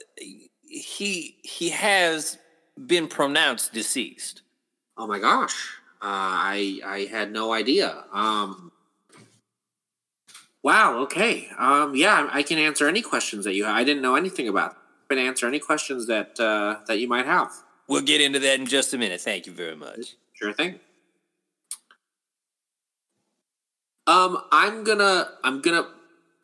he 0.68 1.36
he 1.42 1.70
has 1.70 2.38
been 2.86 3.08
pronounced 3.08 3.72
deceased. 3.72 4.42
Oh 4.96 5.06
my 5.06 5.18
gosh. 5.18 5.76
Uh, 6.00 6.04
I 6.04 6.80
I 6.84 7.08
had 7.10 7.32
no 7.32 7.52
idea. 7.52 8.04
Um, 8.12 8.72
wow. 10.62 10.98
Okay. 10.98 11.48
Um, 11.58 11.94
yeah, 11.94 12.28
I 12.32 12.42
can 12.42 12.58
answer 12.58 12.88
any 12.88 13.02
questions 13.02 13.44
that 13.44 13.54
you 13.54 13.64
have. 13.64 13.76
I 13.76 13.84
didn't 13.84 14.02
know 14.02 14.16
anything 14.16 14.48
about. 14.48 14.76
Can 15.08 15.18
answer 15.18 15.46
any 15.46 15.58
questions 15.58 16.06
that 16.06 16.38
uh, 16.38 16.80
that 16.86 16.98
you 16.98 17.08
might 17.08 17.24
have. 17.24 17.50
We'll 17.88 18.02
get 18.02 18.20
into 18.20 18.38
that 18.38 18.60
in 18.60 18.66
just 18.66 18.92
a 18.92 18.98
minute. 18.98 19.20
Thank 19.20 19.46
you 19.46 19.52
very 19.52 19.74
much. 19.74 20.16
Sure 20.34 20.52
thing. 20.52 20.78
Um, 24.06 24.42
I'm 24.52 24.84
gonna 24.84 25.28
I'm 25.42 25.60
gonna 25.60 25.86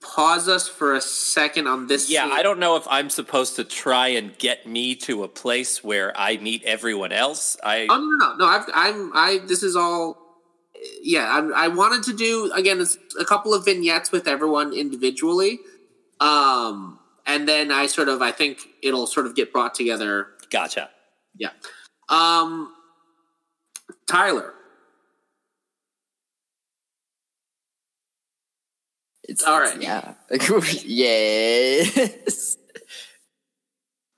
pause 0.03 0.49
us 0.49 0.69
for 0.69 0.95
a 0.95 1.01
second 1.01 1.67
on 1.67 1.87
this. 1.87 2.11
Yeah, 2.11 2.25
scene. 2.25 2.33
I 2.33 2.43
don't 2.43 2.59
know 2.59 2.77
if 2.77 2.87
I'm 2.89 3.09
supposed 3.09 3.57
to 3.57 3.65
try 3.65 4.09
and 4.09 4.37
get 4.39 4.67
me 4.67 4.95
to 4.97 5.23
a 5.23 5.29
place 5.29 5.83
where 5.83 6.13
I 6.17 6.37
meet 6.39 6.63
everyone 6.65 7.13
else. 7.13 7.57
I 7.63 7.87
Oh 7.89 7.97
no 7.97 8.05
no 8.05 8.17
no 8.17 8.37
no! 8.37 8.47
I've, 8.47 8.65
I'm 8.75 9.13
I. 9.15 9.41
This 9.47 9.63
is 9.63 9.77
all. 9.77 10.19
Yeah, 11.03 11.29
I'm, 11.31 11.55
I 11.55 11.69
wanted 11.69 12.03
to 12.05 12.17
do 12.17 12.53
again. 12.55 12.85
A 13.19 13.25
couple 13.25 13.55
of 13.55 13.65
vignettes 13.65 14.13
with 14.13 14.27
everyone 14.29 14.75
individually, 14.75 15.61
um, 16.21 16.99
and 17.27 17.49
then 17.49 17.71
I 17.71 17.87
sort 17.87 18.09
of 18.09 18.21
I 18.21 18.33
think 18.33 18.59
it'll 18.83 19.07
sort 19.07 19.27
of 19.27 19.35
get 19.35 19.53
brought 19.53 19.75
together. 19.75 20.29
gotcha. 20.51 20.91
Yeah, 21.37 21.50
um, 22.09 22.73
Tyler. 24.07 24.53
It's 29.26 29.43
All 29.43 29.59
right. 29.59 29.81
Yeah. 29.81 30.14
yes. 30.85 32.57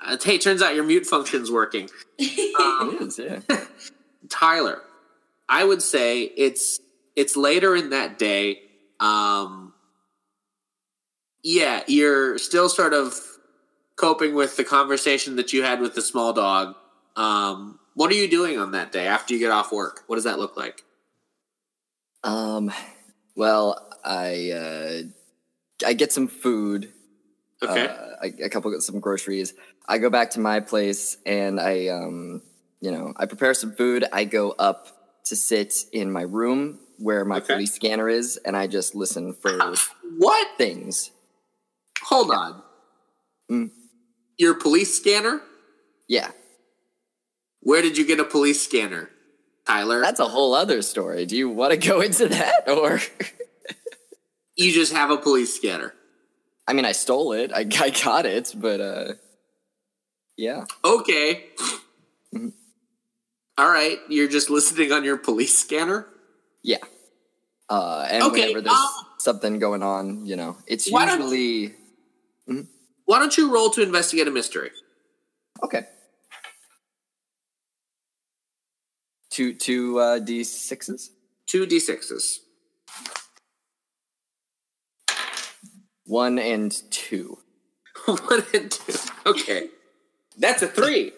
Uh, 0.04 0.16
hey, 0.22 0.38
turns 0.38 0.62
out 0.62 0.74
your 0.74 0.84
mute 0.84 1.06
function's 1.06 1.50
working. 1.50 1.88
Um, 2.58 2.96
It 3.00 3.02
is, 3.02 3.18
yeah. 3.18 3.40
Tyler, 4.28 4.80
I 5.48 5.64
would 5.64 5.82
say 5.82 6.22
it's 6.22 6.80
it's 7.14 7.36
later 7.36 7.74
in 7.76 7.90
that 7.90 8.18
day. 8.18 8.60
Um, 9.00 9.72
yeah, 11.42 11.82
you're 11.86 12.38
still 12.38 12.68
sort 12.68 12.92
of 12.92 13.18
coping 13.96 14.34
with 14.34 14.56
the 14.56 14.64
conversation 14.64 15.36
that 15.36 15.52
you 15.52 15.62
had 15.62 15.80
with 15.80 15.94
the 15.94 16.02
small 16.02 16.32
dog. 16.32 16.74
Um, 17.16 17.78
what 17.94 18.10
are 18.10 18.14
you 18.14 18.28
doing 18.28 18.58
on 18.58 18.72
that 18.72 18.92
day 18.92 19.06
after 19.06 19.32
you 19.34 19.40
get 19.40 19.50
off 19.50 19.72
work? 19.72 20.02
What 20.06 20.16
does 20.16 20.24
that 20.24 20.38
look 20.38 20.56
like? 20.56 20.82
Um, 22.22 22.70
well, 23.34 23.88
I 24.04 24.50
uh, 24.50 25.86
I 25.86 25.92
get 25.94 26.12
some 26.12 26.28
food. 26.28 26.92
Okay. 27.62 27.86
Uh, 27.86 27.96
I, 28.22 28.32
a 28.42 28.48
couple 28.50 28.78
some 28.80 29.00
groceries. 29.00 29.54
I 29.88 29.98
go 29.98 30.10
back 30.10 30.30
to 30.32 30.40
my 30.40 30.60
place 30.60 31.16
and 31.24 31.58
I 31.60 31.88
um, 31.88 32.42
you 32.80 32.90
know, 32.90 33.14
I 33.16 33.26
prepare 33.26 33.54
some 33.54 33.72
food. 33.72 34.04
I 34.12 34.24
go 34.24 34.50
up 34.58 34.88
to 35.26 35.36
sit 35.36 35.74
in 35.92 36.12
my 36.12 36.22
room 36.22 36.78
where 36.98 37.24
my 37.24 37.38
Okay. 37.38 37.54
police 37.54 37.74
scanner 37.74 38.08
is, 38.08 38.36
and 38.38 38.56
I 38.56 38.66
just 38.66 38.94
listen 38.94 39.34
for 39.34 39.74
what? 40.18 40.48
things. 40.58 41.10
Hold 42.02 42.30
on. 42.30 42.62
Mm. 43.50 43.70
Your 44.38 44.54
police 44.54 44.94
scanner? 44.96 45.40
Yeah, 46.08 46.30
Where 47.66 47.82
did 47.82 47.98
you 47.98 48.06
get 48.06 48.20
a 48.20 48.24
police 48.24 48.62
scanner, 48.62 49.10
Tyler? 49.66 50.00
that's 50.00 50.20
a 50.20 50.28
whole 50.28 50.54
other 50.54 50.82
story. 50.82 51.26
Do 51.26 51.36
you 51.36 51.48
want 51.50 51.72
to 51.72 51.76
go 51.76 52.00
into 52.00 52.28
that, 52.28 52.68
or? 52.68 53.00
you 54.56 54.70
just 54.72 54.92
have 54.92 55.10
a 55.10 55.16
police 55.16 55.52
scanner. 55.56 55.92
I 56.68 56.74
mean, 56.74 56.84
I 56.84 56.92
stole 56.92 57.32
it. 57.32 57.50
I, 57.52 57.66
I 57.80 57.90
got 57.90 58.24
it, 58.24 58.54
but 58.56 58.80
uh, 58.80 59.12
yeah. 60.36 60.64
Okay. 60.84 61.46
Mhm. 62.32 62.52
All 63.58 63.68
right. 63.68 63.98
You're 64.08 64.28
just 64.28 64.48
listening 64.48 64.92
on 64.92 65.02
your 65.02 65.16
police 65.16 65.58
scanner? 65.58 66.06
Yeah. 66.62 66.78
Uh, 67.68 68.06
and 68.08 68.22
Okay, 68.22 68.42
whenever 68.42 68.60
there's 68.60 68.76
um, 68.76 69.06
something 69.18 69.58
going 69.58 69.82
on, 69.82 70.24
you 70.24 70.36
know, 70.36 70.56
it's 70.68 70.88
Why 70.88 71.04
don't- 71.06 71.20
usually 71.32 71.74
Why 73.06 73.18
don't 73.18 73.36
you 73.36 73.52
roll 73.52 73.70
to 73.70 73.82
investigate 73.82 74.28
a 74.28 74.30
mystery? 74.30 74.70
okay. 75.64 75.86
Two 79.36 79.52
two 79.52 79.98
uh, 79.98 80.18
d 80.18 80.44
sixes, 80.44 81.10
Two 81.46 81.66
d6s. 81.66 82.38
one 86.06 86.38
and 86.38 86.72
two. 86.90 87.36
One 88.06 88.44
and 88.54 88.70
two. 88.70 88.94
Okay. 89.26 89.68
That's 90.38 90.62
a 90.62 90.68
three. 90.68 91.12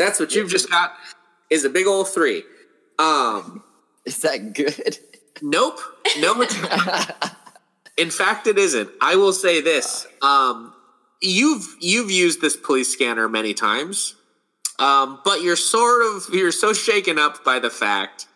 That's 0.00 0.18
what 0.18 0.34
you've 0.34 0.50
just 0.50 0.68
got 0.68 0.94
is 1.48 1.64
a 1.64 1.70
big 1.70 1.86
old 1.86 2.08
three. 2.08 2.42
Um 2.98 3.62
Is 4.04 4.22
that 4.22 4.52
good? 4.52 4.98
nope. 5.40 5.78
No 6.18 6.34
In 7.96 8.10
fact 8.10 8.48
it 8.48 8.58
isn't. 8.58 8.90
I 9.00 9.14
will 9.14 9.32
say 9.32 9.60
this. 9.60 10.08
Um 10.22 10.74
you've 11.20 11.76
you've 11.78 12.10
used 12.10 12.40
this 12.40 12.56
police 12.56 12.92
scanner 12.92 13.28
many 13.28 13.54
times. 13.54 14.16
Um, 14.78 15.20
but 15.24 15.42
you're 15.42 15.56
sort 15.56 16.02
of 16.02 16.34
you're 16.34 16.52
so 16.52 16.72
shaken 16.72 17.18
up 17.18 17.44
by 17.44 17.58
the 17.58 17.70
fact 17.70 18.26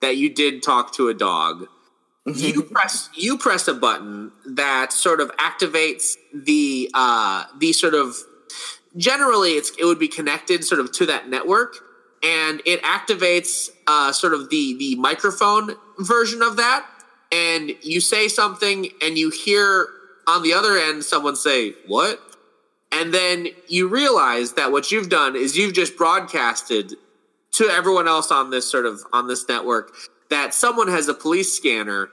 that 0.00 0.16
you 0.16 0.32
did 0.32 0.62
talk 0.62 0.94
to 0.94 1.08
a 1.08 1.14
dog. 1.14 1.66
You 2.26 2.62
press 2.62 3.10
you 3.14 3.36
press 3.36 3.68
a 3.68 3.74
button 3.74 4.32
that 4.46 4.94
sort 4.94 5.20
of 5.20 5.30
activates 5.36 6.14
the 6.32 6.90
uh 6.94 7.44
the 7.58 7.74
sort 7.74 7.92
of 7.94 8.16
generally 8.96 9.50
it's 9.50 9.72
it 9.78 9.84
would 9.84 9.98
be 9.98 10.08
connected 10.08 10.64
sort 10.64 10.80
of 10.80 10.90
to 10.92 11.06
that 11.06 11.28
network 11.28 11.76
and 12.22 12.62
it 12.64 12.82
activates 12.82 13.68
uh 13.86 14.10
sort 14.10 14.32
of 14.32 14.48
the 14.48 14.74
the 14.78 14.94
microphone 14.96 15.74
version 15.98 16.40
of 16.40 16.56
that. 16.56 16.86
And 17.30 17.72
you 17.82 18.00
say 18.00 18.28
something 18.28 18.88
and 19.02 19.18
you 19.18 19.28
hear 19.30 19.88
on 20.26 20.42
the 20.42 20.54
other 20.54 20.78
end 20.78 21.04
someone 21.04 21.36
say 21.36 21.74
what 21.86 22.20
and 22.94 23.12
then 23.12 23.48
you 23.66 23.88
realize 23.88 24.52
that 24.52 24.70
what 24.70 24.92
you've 24.92 25.08
done 25.08 25.34
is 25.34 25.56
you've 25.56 25.74
just 25.74 25.96
broadcasted 25.96 26.94
to 27.52 27.64
everyone 27.64 28.06
else 28.06 28.30
on 28.30 28.50
this 28.50 28.70
sort 28.70 28.86
of 28.86 29.00
on 29.12 29.26
this 29.26 29.48
network 29.48 29.92
that 30.30 30.54
someone 30.54 30.88
has 30.88 31.08
a 31.08 31.14
police 31.14 31.52
scanner 31.52 32.08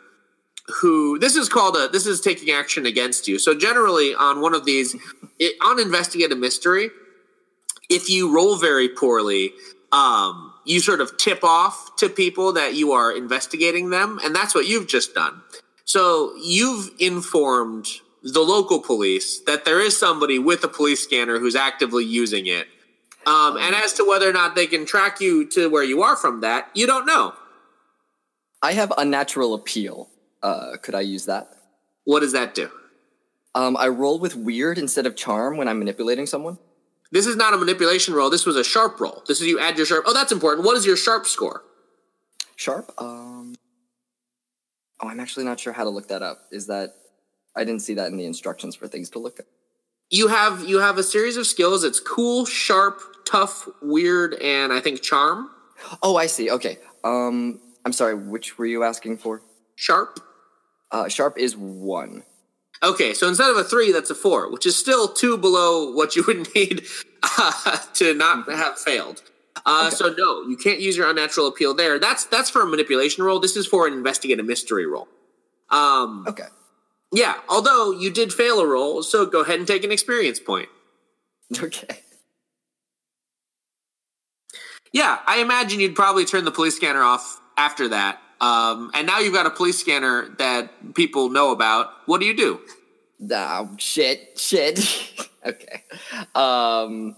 who 0.82 1.20
this 1.20 1.36
is 1.36 1.50
called 1.50 1.76
a 1.76 1.88
this 1.90 2.08
is 2.08 2.20
taking 2.20 2.54
action 2.54 2.86
against 2.86 3.28
you. 3.28 3.38
So 3.38 3.58
generally 3.58 4.16
on 4.16 4.42
one 4.42 4.56
of 4.56 4.66
these 4.66 4.96
it, 5.40 5.56
on 5.62 5.80
investigate 5.80 6.32
a 6.32 6.36
mystery 6.36 6.90
if 7.90 8.10
you 8.10 8.34
roll 8.34 8.58
very 8.58 8.90
poorly 8.90 9.52
um 9.92 10.54
you 10.66 10.80
sort 10.80 11.02
of 11.02 11.16
tip 11.18 11.44
off 11.44 11.96
to 11.98 12.10
people 12.10 12.54
that 12.54 12.74
you 12.76 12.92
are 12.92 13.16
investigating 13.16 13.92
them 13.92 14.20
and 14.24 14.36
that's 14.36 14.56
what 14.56 14.68
you've 14.68 14.88
just 14.88 15.14
done. 15.14 15.42
So 15.86 16.34
you've 16.42 16.90
informed 17.00 17.88
the 18.22 18.42
local 18.42 18.80
police 18.80 19.40
that 19.42 19.66
there 19.66 19.82
is 19.82 19.98
somebody 19.98 20.38
with 20.40 20.64
a 20.64 20.68
police 20.68 21.04
scanner 21.04 21.40
who's 21.40 21.56
actively 21.56 22.06
using 22.06 22.48
it 22.48 22.68
um, 23.26 23.58
and 23.58 23.76
as 23.76 23.94
to 23.94 24.04
whether 24.08 24.30
or 24.30 24.34
not 24.34 24.56
they 24.56 24.68
can 24.68 24.86
track 24.86 25.20
you 25.22 25.48
to 25.48 25.70
where 25.70 25.84
you 25.84 26.02
are 26.02 26.16
from 26.16 26.42
that 26.42 26.70
you 26.74 26.86
don't 26.88 27.06
know 27.06 27.34
I 28.64 28.74
have 28.74 28.94
unnatural 28.98 29.56
appeal. 29.56 30.10
Uh, 30.44 30.78
could 30.82 30.96
I 30.96 31.02
use 31.02 31.26
that? 31.26 31.56
what 32.04 32.20
does 32.22 32.32
that 32.34 32.54
do 32.54 32.70
Um, 33.56 33.76
I 33.78 33.88
roll 33.88 34.20
with 34.20 34.36
weird 34.36 34.78
instead 34.78 35.06
of 35.06 35.16
charm 35.16 35.58
when 35.58 35.68
I'm 35.68 35.80
manipulating 35.80 36.26
someone. 36.26 36.58
This 37.12 37.26
is 37.28 37.36
not 37.36 37.54
a 37.54 37.58
manipulation 37.58 38.14
roll. 38.14 38.30
This 38.30 38.46
was 38.46 38.56
a 38.56 38.64
sharp 38.64 39.00
roll. 39.00 39.24
This 39.28 39.42
is 39.42 39.48
you 39.48 39.60
add 39.60 39.78
your 39.78 39.86
sharp. 39.86 40.06
Oh, 40.08 40.14
that's 40.14 40.32
important. 40.32 40.66
What 40.66 40.78
is 40.78 40.86
your 40.86 40.96
sharp 40.96 41.26
score? 41.26 41.64
Sharp. 42.56 42.94
Um. 42.98 43.56
Oh, 45.02 45.10
I'm 45.10 45.20
actually 45.20 45.46
not 45.46 45.60
sure 45.60 45.74
how 45.74 45.84
to 45.84 45.90
look 45.90 46.08
that 46.08 46.22
up. 46.22 46.48
Is 46.52 46.68
that? 46.68 46.94
I 47.56 47.64
didn't 47.64 47.82
see 47.82 47.94
that 47.96 48.08
in 48.08 48.18
the 48.18 48.26
instructions 48.26 48.76
for 48.76 48.88
things 48.88 49.10
to 49.12 49.20
look 49.20 49.40
at. 49.40 49.46
You 50.10 50.28
have 50.28 50.64
you 50.68 50.80
have 50.80 50.98
a 50.98 51.04
series 51.04 51.38
of 51.38 51.48
skills. 51.48 51.84
It's 51.84 52.00
cool, 52.00 52.46
sharp, 52.46 53.00
tough, 53.26 53.68
weird, 53.82 54.34
and 54.36 54.74
I 54.74 54.80
think 54.80 55.02
charm. 55.02 55.50
Oh, 56.04 56.16
I 56.18 56.28
see. 56.28 56.52
Okay. 56.52 56.78
Um, 57.04 57.60
I'm 57.86 57.94
sorry. 57.94 58.16
Which 58.16 58.58
were 58.58 58.66
you 58.66 58.84
asking 58.84 59.18
for? 59.18 59.42
Sharp. 59.76 60.20
Uh, 60.92 61.08
sharp 61.08 61.38
is 61.38 61.56
one. 61.56 62.24
Okay, 62.84 63.14
so 63.14 63.28
instead 63.28 63.50
of 63.50 63.58
a 63.58 63.64
three, 63.64 63.92
that's 63.92 64.10
a 64.10 64.16
four, 64.16 64.52
which 64.52 64.66
is 64.66 64.76
still 64.76 65.08
two 65.08 65.38
below 65.38 65.92
what 65.94 66.16
you 66.16 66.24
would 66.26 66.48
need 66.56 66.84
uh, 67.38 67.78
to 67.94 68.14
not 68.14 68.50
have 68.50 68.78
failed. 68.80 69.22
Uh, 69.66 69.86
Okay. 69.88 69.96
So 69.96 70.14
no, 70.18 70.48
you 70.50 70.58
can't 70.58 70.80
use 70.80 70.98
your 70.98 71.10
unnatural 71.10 71.48
appeal 71.48 71.74
there. 71.74 72.00
That's 72.00 72.26
that's 72.26 72.50
for 72.50 72.62
a 72.64 72.66
manipulation 72.66 73.24
roll. 73.24 73.40
This 73.40 73.56
is 73.56 73.68
for 73.68 73.88
an 73.88 73.94
investigate 73.94 74.40
a 74.40 74.44
mystery 74.44 74.86
roll. 74.88 75.08
Um, 75.70 76.26
Okay. 76.28 76.48
Yeah, 77.12 77.36
although 77.50 77.92
you 77.92 78.12
did 78.12 78.34
fail 78.34 78.60
a 78.60 78.68
roll, 78.68 79.04
so 79.04 79.26
go 79.26 79.42
ahead 79.42 79.60
and 79.60 79.68
take 79.68 79.84
an 79.84 79.92
experience 79.92 80.40
point. 80.40 80.70
Okay. 81.62 82.00
Yeah, 84.94 85.20
I 85.26 85.40
imagine 85.40 85.80
you'd 85.80 85.96
probably 85.96 86.26
turn 86.26 86.46
the 86.46 86.52
police 86.52 86.76
scanner 86.76 87.02
off 87.02 87.40
after 87.58 87.90
that. 87.90 88.20
Um, 88.42 88.92
and 88.94 89.06
now 89.08 89.20
you've 89.20 89.34
got 89.34 89.46
a 89.46 89.50
police 89.50 89.80
scanner 89.80 90.30
that 90.38 90.96
people 90.96 91.30
know 91.30 91.52
about. 91.52 91.90
What 92.08 92.20
do 92.20 92.26
you 92.26 92.36
do? 92.36 92.60
Oh, 93.32 93.70
shit. 93.78 94.40
Shit. 94.40 94.80
okay. 95.46 95.84
Um. 96.36 97.16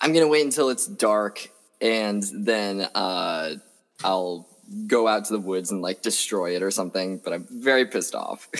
I'm 0.00 0.12
gonna 0.12 0.28
wait 0.28 0.44
until 0.44 0.70
it's 0.70 0.86
dark, 0.86 1.50
and 1.80 2.22
then 2.32 2.88
uh, 2.94 3.56
I'll 4.02 4.48
go 4.86 5.08
out 5.08 5.24
to 5.26 5.32
the 5.32 5.40
woods 5.40 5.70
and 5.70 5.82
like 5.82 6.02
destroy 6.02 6.56
it 6.56 6.62
or 6.62 6.70
something. 6.70 7.18
But 7.18 7.32
I'm 7.32 7.46
very 7.50 7.86
pissed 7.86 8.14
off. 8.14 8.48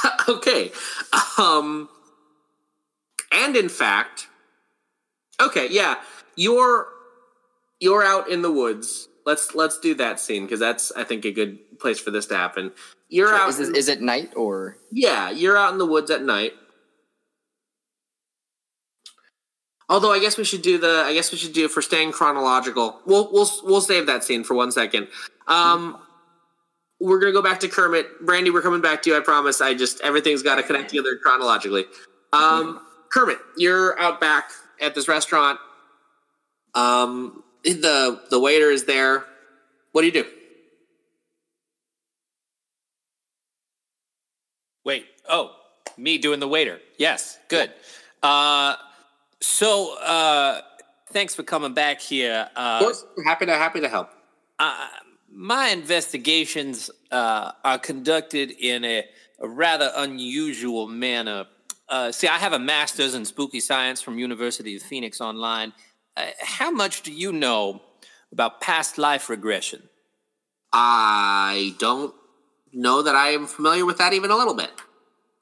okay. 0.28 0.70
Um, 1.38 1.88
and 3.32 3.56
in 3.56 3.68
fact, 3.68 4.28
okay, 5.40 5.68
yeah, 5.70 5.96
you're 6.36 6.88
you're 7.80 8.04
out 8.04 8.28
in 8.28 8.42
the 8.42 8.52
woods. 8.52 9.08
Let's 9.24 9.54
let's 9.54 9.78
do 9.78 9.94
that 9.94 10.20
scene 10.20 10.44
because 10.44 10.60
that's 10.60 10.92
I 10.92 11.04
think 11.04 11.24
a 11.24 11.32
good 11.32 11.78
place 11.78 11.98
for 11.98 12.10
this 12.10 12.26
to 12.26 12.36
happen. 12.36 12.72
You're 13.08 13.34
out. 13.34 13.50
is, 13.50 13.60
it, 13.60 13.76
is 13.76 13.88
it 13.88 14.00
night 14.00 14.32
or? 14.36 14.78
Yeah, 14.90 15.30
you're 15.30 15.56
out 15.56 15.72
in 15.72 15.78
the 15.78 15.86
woods 15.86 16.10
at 16.10 16.22
night. 16.22 16.54
Although 19.88 20.12
I 20.12 20.18
guess 20.20 20.36
we 20.38 20.44
should 20.44 20.62
do 20.62 20.78
the 20.78 21.02
I 21.06 21.12
guess 21.12 21.32
we 21.32 21.38
should 21.38 21.52
do 21.52 21.68
for 21.68 21.82
staying 21.82 22.12
chronological. 22.12 23.00
We'll 23.06 23.30
we'll 23.32 23.48
we'll 23.64 23.80
save 23.80 24.06
that 24.06 24.24
scene 24.24 24.44
for 24.44 24.54
one 24.54 24.72
second. 24.72 25.08
Um 25.48 25.98
we're 27.00 27.18
gonna 27.18 27.32
go 27.32 27.42
back 27.42 27.60
to 27.60 27.68
Kermit. 27.68 28.24
Brandy, 28.24 28.50
we're 28.50 28.62
coming 28.62 28.80
back 28.80 29.02
to 29.02 29.10
you, 29.10 29.16
I 29.16 29.20
promise. 29.20 29.60
I 29.60 29.74
just 29.74 30.00
everything's 30.02 30.42
gotta 30.42 30.62
connect 30.62 30.90
together 30.90 31.16
chronologically. 31.16 31.84
Um 32.32 32.80
Kermit, 33.12 33.38
you're 33.56 33.98
out 34.00 34.20
back 34.20 34.50
at 34.80 34.94
this 34.94 35.08
restaurant. 35.08 35.58
Um 36.74 37.42
the 37.64 38.20
the 38.30 38.40
waiter 38.40 38.70
is 38.70 38.84
there. 38.84 39.24
What 39.92 40.02
do 40.02 40.06
you 40.06 40.12
do? 40.12 40.24
Wait. 44.84 45.06
Oh, 45.28 45.54
me 45.96 46.18
doing 46.18 46.40
the 46.40 46.48
waiter. 46.48 46.80
Yes, 46.98 47.38
good. 47.48 47.70
Uh, 48.22 48.76
so 49.42 49.98
uh, 50.00 50.60
thanks 51.12 51.34
for 51.34 51.42
coming 51.42 51.74
back 51.74 52.00
here. 52.00 52.48
Uh, 52.56 52.78
Of 52.80 52.82
course, 52.84 53.04
happy 53.26 53.46
to 53.46 53.52
happy 53.52 53.80
to 53.80 53.88
help. 53.88 54.08
uh, 54.58 54.88
my 55.34 55.68
investigations 55.68 56.90
uh, 57.10 57.52
are 57.64 57.78
conducted 57.78 58.50
in 58.50 58.84
a, 58.84 59.04
a 59.40 59.48
rather 59.48 59.90
unusual 59.96 60.86
manner. 60.88 61.46
Uh, 61.88 62.12
see, 62.12 62.28
I 62.28 62.38
have 62.38 62.52
a 62.52 62.58
master's 62.58 63.14
in 63.14 63.24
spooky 63.24 63.58
science 63.60 64.00
from 64.02 64.18
University 64.18 64.76
of 64.76 64.82
Phoenix 64.82 65.20
Online. 65.20 65.72
Uh, 66.16 66.26
how 66.40 66.70
much 66.70 67.00
do 67.02 67.12
you 67.12 67.32
know 67.32 67.80
about 68.30 68.60
past 68.60 68.98
life 68.98 69.30
regression? 69.30 69.82
I 70.72 71.74
don't 71.78 72.14
know 72.72 73.02
that 73.02 73.14
I 73.14 73.28
am 73.30 73.46
familiar 73.46 73.84
with 73.86 73.98
that 73.98 74.12
even 74.12 74.30
a 74.30 74.36
little 74.36 74.54
bit. 74.54 74.70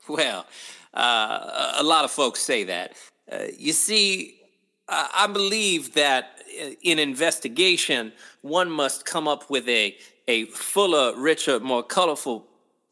Well, 0.08 0.46
uh, 0.94 1.72
a 1.78 1.82
lot 1.84 2.04
of 2.04 2.10
folks 2.10 2.40
say 2.40 2.64
that. 2.64 2.94
Uh, 3.30 3.44
you 3.56 3.72
see, 3.72 4.40
I 4.88 5.28
believe 5.32 5.94
that 5.94 6.40
uh, 6.60 6.70
in 6.82 6.98
investigation, 6.98 8.12
one 8.42 8.70
must 8.70 9.04
come 9.04 9.28
up 9.28 9.48
with 9.48 9.68
a, 9.68 9.96
a 10.26 10.46
fuller, 10.46 11.16
richer, 11.16 11.60
more 11.60 11.82
colorful 11.82 12.46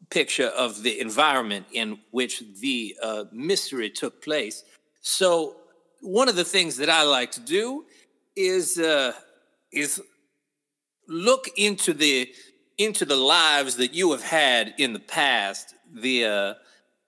picture 0.09 0.47
of 0.47 0.81
the 0.81 0.99
environment 0.99 1.65
in 1.73 1.99
which 2.11 2.43
the 2.61 2.95
uh, 3.03 3.25
mystery 3.31 3.89
took 3.89 4.23
place. 4.23 4.63
So, 5.01 5.57
one 6.01 6.29
of 6.29 6.37
the 6.37 6.45
things 6.45 6.77
that 6.77 6.89
I 6.89 7.03
like 7.03 7.31
to 7.31 7.41
do 7.41 7.85
is 8.35 8.77
uh, 8.77 9.11
is 9.73 10.01
look 11.09 11.49
into 11.57 11.93
the 11.93 12.31
into 12.77 13.03
the 13.03 13.17
lives 13.17 13.75
that 13.75 13.93
you 13.93 14.11
have 14.11 14.23
had 14.23 14.73
in 14.77 14.93
the 14.93 14.99
past. 14.99 15.75
The 15.93 16.55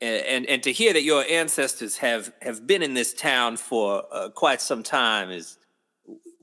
and 0.02 0.46
and 0.48 0.64
to 0.64 0.72
hear 0.72 0.94
that 0.94 1.04
your 1.04 1.24
ancestors 1.30 1.98
have 1.98 2.34
have 2.42 2.66
been 2.66 2.82
in 2.82 2.94
this 2.94 3.14
town 3.14 3.58
for 3.58 4.04
uh, 4.12 4.30
quite 4.30 4.62
some 4.62 4.84
time 4.84 5.30
is 5.30 5.58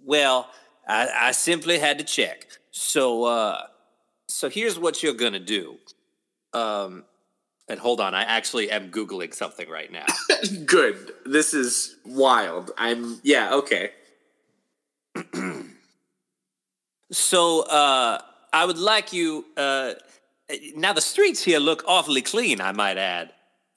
well 0.05 0.49
I, 0.87 1.09
I 1.15 1.33
simply 1.33 1.79
had 1.79 1.99
to 1.99 2.05
check 2.05 2.47
so 2.71 3.25
uh 3.25 3.67
so 4.29 4.49
here's 4.49 4.79
what 4.79 5.03
you're 5.03 5.15
gonna 5.15 5.41
do 5.41 5.77
um 6.55 7.05
and 7.69 7.79
hold 7.81 8.01
on 8.01 8.15
i 8.15 8.23
actually 8.23 8.71
am 8.71 8.91
googling 8.91 9.35
something 9.35 9.69
right 9.69 9.91
now 9.91 10.07
Good. 10.67 11.13
This 11.25 11.55
is 11.55 11.97
wild. 12.05 12.71
I'm 12.79 13.21
yeah, 13.23 13.55
okay. 13.55 13.91
so 17.11 17.63
uh 17.63 18.21
i 18.53 18.65
would 18.65 18.79
like 18.79 19.13
you 19.13 19.45
uh 19.57 19.95
now 20.77 20.93
the 20.93 21.01
streets 21.01 21.43
here 21.43 21.59
look 21.59 21.83
awfully 21.89 22.21
clean 22.21 22.61
i 22.61 22.71
might 22.71 22.99
add 22.99 23.33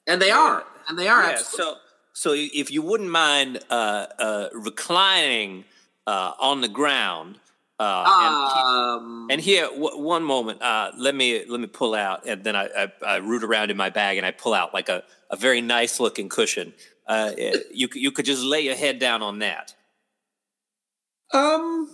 And 0.06 0.20
they 0.20 0.30
are. 0.30 0.64
And 0.88 0.98
they 0.98 1.08
are 1.08 1.22
Yeah, 1.22 1.30
absolutely. 1.30 1.64
so 1.64 1.78
so 2.14 2.32
if 2.36 2.70
you 2.70 2.82
wouldn't 2.82 3.10
mind 3.10 3.60
uh, 3.70 4.06
uh, 4.18 4.48
reclining 4.52 5.64
uh, 6.06 6.32
on 6.38 6.60
the 6.60 6.68
ground, 6.68 7.38
uh, 7.78 8.04
um 8.04 9.26
and, 9.30 9.32
and 9.32 9.40
here 9.40 9.64
w- 9.66 9.98
one 9.98 10.22
moment, 10.22 10.60
uh, 10.62 10.90
let 10.96 11.14
me 11.14 11.44
let 11.46 11.60
me 11.60 11.66
pull 11.68 11.94
out, 11.94 12.26
and 12.26 12.44
then 12.44 12.54
I, 12.56 12.68
I, 12.76 12.92
I 13.06 13.16
root 13.16 13.42
around 13.44 13.70
in 13.70 13.76
my 13.76 13.90
bag 13.90 14.18
and 14.18 14.26
I 14.26 14.30
pull 14.32 14.52
out 14.54 14.74
like 14.74 14.88
a, 14.88 15.02
a 15.30 15.36
very 15.36 15.60
nice 15.60 15.98
looking 16.00 16.28
cushion. 16.28 16.74
Uh, 17.06 17.32
you 17.72 17.88
c- 17.92 18.00
you 18.00 18.10
could 18.12 18.24
just 18.26 18.42
lay 18.42 18.60
your 18.60 18.76
head 18.76 18.98
down 18.98 19.22
on 19.22 19.38
that. 19.38 19.74
um 21.32 21.88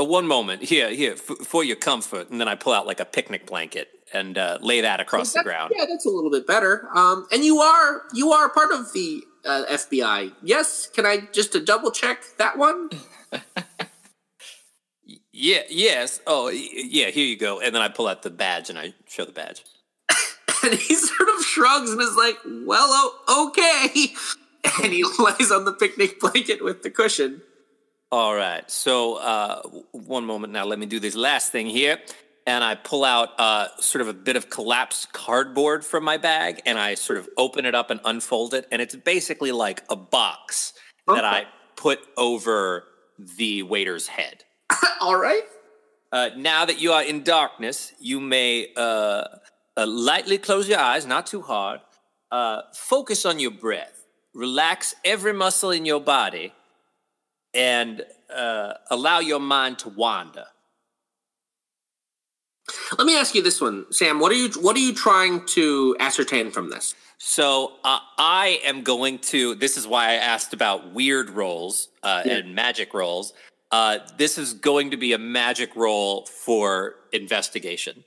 Uh, 0.00 0.04
one 0.04 0.26
moment, 0.26 0.62
here 0.62 0.90
here 0.90 1.12
f- 1.12 1.46
for 1.46 1.62
your 1.64 1.76
comfort, 1.76 2.30
and 2.30 2.40
then 2.40 2.48
I 2.48 2.54
pull 2.54 2.72
out 2.72 2.86
like 2.86 3.00
a 3.00 3.04
picnic 3.04 3.46
blanket 3.46 3.88
and 4.12 4.38
uh, 4.38 4.58
lay 4.60 4.80
that 4.80 5.00
across 5.00 5.32
the 5.32 5.42
ground. 5.42 5.72
Yeah, 5.76 5.84
that's 5.88 6.06
a 6.06 6.10
little 6.10 6.30
bit 6.30 6.46
better. 6.46 6.88
Um 6.94 7.26
and 7.32 7.44
you 7.44 7.58
are 7.58 8.02
you 8.12 8.32
are 8.32 8.48
part 8.48 8.72
of 8.72 8.92
the 8.92 9.24
uh, 9.44 9.64
FBI. 9.70 10.32
Yes, 10.42 10.88
can 10.88 11.06
I 11.06 11.28
just 11.32 11.52
to 11.52 11.60
double 11.60 11.90
check 11.90 12.22
that 12.38 12.58
one? 12.58 12.90
Yeah, 15.40 15.60
yes. 15.70 16.20
Oh, 16.26 16.48
yeah. 16.48 17.10
Here 17.10 17.24
you 17.24 17.36
go. 17.36 17.60
And 17.60 17.72
then 17.72 17.80
I 17.80 17.86
pull 17.86 18.08
out 18.08 18.22
the 18.22 18.30
badge 18.30 18.70
and 18.70 18.78
I 18.78 18.92
show 19.06 19.24
the 19.24 19.32
badge. 19.32 19.64
And 20.64 20.74
he 20.74 20.96
sort 20.96 21.28
of 21.28 21.44
shrugs 21.44 21.92
and 21.92 22.00
is 22.02 22.16
like, 22.16 22.36
"Well, 22.44 22.88
oh, 22.90 23.46
okay." 23.48 24.12
And 24.82 24.92
he 24.92 25.04
lies 25.20 25.52
on 25.52 25.64
the 25.64 25.72
picnic 25.72 26.18
blanket 26.18 26.64
with 26.64 26.82
the 26.82 26.90
cushion. 26.90 27.42
All 28.10 28.34
right. 28.34 28.68
So, 28.68 29.14
uh, 29.14 29.62
one 29.92 30.24
moment 30.24 30.52
now. 30.52 30.64
Let 30.64 30.80
me 30.80 30.86
do 30.86 30.98
this 30.98 31.14
last 31.14 31.52
thing 31.52 31.68
here. 31.68 32.00
And 32.48 32.64
I 32.64 32.76
pull 32.76 33.04
out 33.04 33.38
uh, 33.38 33.68
sort 33.78 34.00
of 34.00 34.08
a 34.08 34.14
bit 34.14 34.34
of 34.34 34.48
collapsed 34.48 35.12
cardboard 35.12 35.84
from 35.84 36.02
my 36.02 36.16
bag 36.16 36.62
and 36.64 36.78
I 36.78 36.94
sort 36.94 37.18
of 37.18 37.28
open 37.36 37.66
it 37.66 37.74
up 37.74 37.90
and 37.90 38.00
unfold 38.06 38.54
it. 38.54 38.66
And 38.72 38.80
it's 38.80 38.96
basically 38.96 39.52
like 39.52 39.84
a 39.90 39.96
box 39.96 40.72
that 41.06 41.26
I 41.26 41.44
put 41.76 41.98
over 42.16 42.84
the 43.18 43.64
waiter's 43.64 44.08
head. 44.08 44.44
All 45.02 45.20
right. 45.20 45.42
Uh, 46.10 46.30
now 46.38 46.64
that 46.64 46.80
you 46.80 46.92
are 46.92 47.02
in 47.02 47.22
darkness, 47.22 47.92
you 48.00 48.18
may 48.18 48.68
uh, 48.78 49.24
uh, 49.76 49.86
lightly 49.86 50.38
close 50.38 50.70
your 50.70 50.78
eyes, 50.78 51.04
not 51.04 51.26
too 51.26 51.42
hard. 51.42 51.80
Uh, 52.30 52.62
focus 52.72 53.26
on 53.26 53.38
your 53.38 53.50
breath. 53.50 54.06
Relax 54.32 54.94
every 55.04 55.34
muscle 55.34 55.70
in 55.70 55.84
your 55.84 56.00
body 56.00 56.54
and 57.52 58.06
uh, 58.34 58.72
allow 58.90 59.18
your 59.18 59.40
mind 59.40 59.78
to 59.80 59.90
wander. 59.90 60.46
Let 62.98 63.06
me 63.06 63.16
ask 63.16 63.34
you 63.34 63.42
this 63.42 63.60
one, 63.60 63.86
Sam. 63.92 64.20
What 64.20 64.32
are 64.32 64.36
you 64.36 64.50
What 64.60 64.76
are 64.76 64.80
you 64.80 64.94
trying 64.94 65.44
to 65.46 65.96
ascertain 66.00 66.50
from 66.50 66.70
this? 66.70 66.94
So 67.18 67.72
uh, 67.84 67.98
I 68.18 68.60
am 68.64 68.82
going 68.82 69.18
to. 69.32 69.54
This 69.56 69.76
is 69.76 69.86
why 69.86 70.10
I 70.10 70.14
asked 70.14 70.52
about 70.54 70.92
weird 70.92 71.30
rolls 71.30 71.88
uh, 72.02 72.22
Yeah. 72.24 72.34
and 72.36 72.54
magic 72.54 72.94
rolls. 72.94 73.32
Uh, 73.70 73.98
this 74.16 74.38
is 74.38 74.54
going 74.54 74.90
to 74.92 74.96
be 74.96 75.12
a 75.12 75.18
magic 75.18 75.74
roll 75.76 76.24
for 76.26 76.94
investigation. 77.12 78.04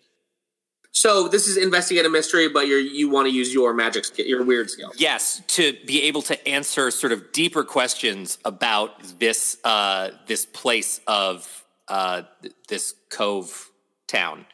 So 0.94 1.28
this 1.30 1.48
is 1.48 1.56
investigate 1.58 2.06
a 2.06 2.10
mystery, 2.10 2.50
but 2.50 2.68
you're 2.68 2.80
you 2.80 3.10
want 3.10 3.28
to 3.28 3.34
use 3.34 3.54
your 3.54 3.74
magic 3.74 4.06
skill, 4.06 4.26
your 4.26 4.44
weird 4.44 4.70
skill. 4.70 4.92
Yes, 4.98 5.42
to 5.48 5.74
be 5.86 6.04
able 6.04 6.22
to 6.24 6.48
answer 6.48 6.92
sort 6.92 7.14
of 7.14 7.32
deeper 7.32 7.64
questions 7.64 8.38
about 8.46 9.02
this 9.20 9.58
uh, 9.64 10.12
this 10.28 10.46
place 10.46 11.00
of 11.08 11.66
uh, 11.88 12.24
th- 12.42 12.54
this 12.68 12.94
cove 13.10 13.71
town. 14.12 14.46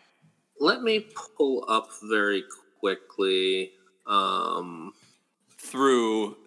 Let 0.59 0.81
me 0.81 1.07
pull 1.37 1.65
up 1.67 1.89
very 2.03 2.43
quickly. 2.79 3.71
Um, 4.05 4.93
through 5.57 6.37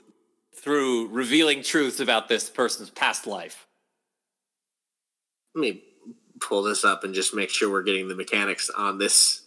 through 0.55 1.09
revealing 1.09 1.63
truths 1.63 2.01
about 2.01 2.29
this 2.29 2.51
person's 2.51 2.91
past 2.91 3.27
life. 3.27 3.67
let 5.55 5.63
me 5.63 5.83
pull 6.41 6.63
this 6.63 6.85
up 6.85 7.03
and 7.05 7.15
just 7.15 7.35
make 7.35 7.51
sure 7.51 7.71
we're 7.71 7.83
getting 7.83 8.09
the 8.09 8.15
mechanics 8.15 8.71
on 8.71 8.99
this 8.99 9.43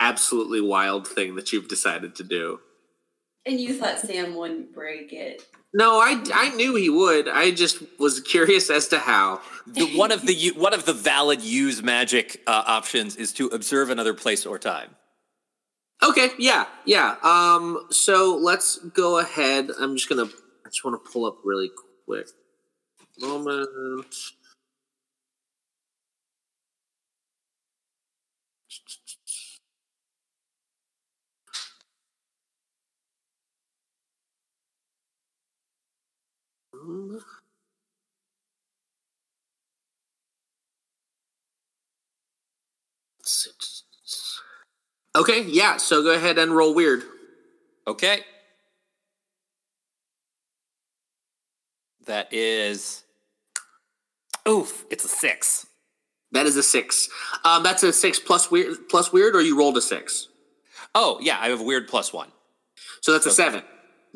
absolutely 0.00 0.60
wild 0.60 1.06
thing 1.06 1.36
that 1.36 1.52
you've 1.52 1.68
decided 1.68 2.14
to 2.16 2.24
do. 2.24 2.60
And 3.44 3.60
you 3.60 3.74
thought 3.74 4.00
Sam 4.00 4.34
wouldn't 4.34 4.74
break 4.74 5.12
it. 5.12 5.46
No, 5.76 5.98
I, 6.00 6.24
I 6.32 6.54
knew 6.56 6.74
he 6.74 6.88
would. 6.88 7.28
I 7.28 7.50
just 7.50 7.82
was 7.98 8.18
curious 8.20 8.70
as 8.70 8.88
to 8.88 8.98
how. 8.98 9.42
The, 9.66 9.84
one 9.94 10.10
of 10.10 10.22
the 10.22 10.52
one 10.56 10.72
of 10.72 10.86
the 10.86 10.94
valid 10.94 11.42
use 11.42 11.82
magic 11.82 12.42
uh, 12.46 12.64
options 12.66 13.14
is 13.16 13.30
to 13.34 13.48
observe 13.48 13.90
another 13.90 14.14
place 14.14 14.46
or 14.46 14.58
time. 14.58 14.96
Okay, 16.02 16.30
yeah, 16.38 16.64
yeah. 16.86 17.16
Um, 17.22 17.88
so 17.90 18.38
let's 18.40 18.78
go 18.78 19.18
ahead. 19.18 19.68
I'm 19.78 19.96
just 19.96 20.08
gonna. 20.08 20.24
I 20.24 20.68
just 20.70 20.82
want 20.82 21.04
to 21.04 21.10
pull 21.12 21.26
up 21.26 21.36
really 21.44 21.70
quick. 22.06 22.28
Moment. 23.20 23.68
Um, 36.82 37.20
Okay, 45.16 45.42
yeah. 45.42 45.78
So 45.78 46.02
go 46.02 46.10
ahead 46.10 46.38
and 46.38 46.54
roll 46.54 46.74
weird. 46.74 47.02
Okay. 47.86 48.20
That 52.06 52.32
is. 52.32 53.02
Oof! 54.48 54.84
It's 54.90 55.04
a 55.04 55.08
six. 55.08 55.66
That 56.32 56.46
is 56.46 56.56
a 56.56 56.62
six. 56.62 57.08
Um, 57.44 57.62
that's 57.62 57.82
a 57.82 57.92
six 57.92 58.18
plus 58.18 58.50
weird 58.50 58.88
plus 58.88 59.12
weird, 59.12 59.34
or 59.34 59.40
you 59.40 59.58
rolled 59.58 59.76
a 59.76 59.80
six. 59.80 60.28
Oh 60.94 61.18
yeah, 61.20 61.38
I 61.40 61.48
have 61.48 61.62
weird 61.62 61.88
plus 61.88 62.12
one. 62.12 62.30
So 63.00 63.12
that's 63.12 63.26
a 63.26 63.30
seven. 63.30 63.62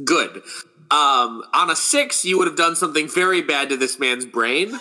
Good. 0.04 0.42
Um, 0.90 1.44
on 1.54 1.70
a 1.70 1.76
six, 1.76 2.24
you 2.24 2.38
would 2.38 2.46
have 2.48 2.56
done 2.56 2.74
something 2.76 3.08
very 3.08 3.42
bad 3.42 3.68
to 3.68 3.76
this 3.76 3.98
man's 3.98 4.26
brain. 4.26 4.78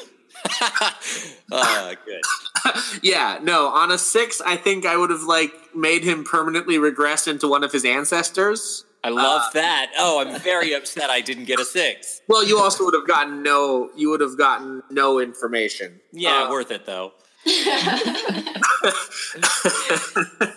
uh, 1.51 1.93
good. 2.05 2.21
yeah, 3.03 3.39
no. 3.41 3.67
On 3.67 3.91
a 3.91 3.97
six, 3.97 4.41
I 4.41 4.55
think 4.55 4.85
I 4.85 4.97
would 4.97 5.09
have 5.11 5.23
like 5.23 5.53
made 5.75 6.03
him 6.03 6.23
permanently 6.23 6.77
regress 6.77 7.27
into 7.27 7.47
one 7.47 7.63
of 7.63 7.71
his 7.71 7.85
ancestors. 7.85 8.85
I 9.03 9.09
love 9.09 9.53
that. 9.53 9.91
Oh, 9.97 10.19
I'm 10.19 10.37
very 10.41 10.73
upset 10.73 11.09
I 11.09 11.21
didn't 11.21 11.45
get 11.45 11.59
a 11.59 11.65
six. 11.65 12.21
Well, 12.27 12.45
you 12.45 12.59
also 12.59 12.83
would 12.83 12.93
have 12.93 13.07
gotten 13.07 13.41
no. 13.43 13.89
You 13.95 14.09
would 14.09 14.19
have 14.19 14.37
gotten 14.37 14.83
no 14.91 15.19
information. 15.19 16.01
Yeah, 16.11 16.43
Uh, 16.43 16.49
worth 16.49 16.71
it 16.71 16.85
though. 16.85 17.13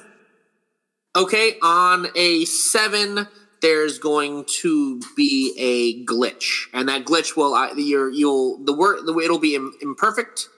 Okay, 1.14 1.56
on 1.62 2.06
a 2.16 2.46
seven, 2.46 3.28
there's 3.62 3.98
going 3.98 4.44
to 4.60 5.00
be 5.16 5.54
a 5.58 6.04
glitch, 6.04 6.66
and 6.74 6.88
that 6.88 7.04
glitch 7.04 7.36
will 7.36 7.56
you're, 7.76 8.10
you'll 8.10 8.58
the 8.64 8.72
word 8.72 9.06
the 9.06 9.16
it'll 9.18 9.38
be 9.38 9.54
imperfect. 9.54 10.48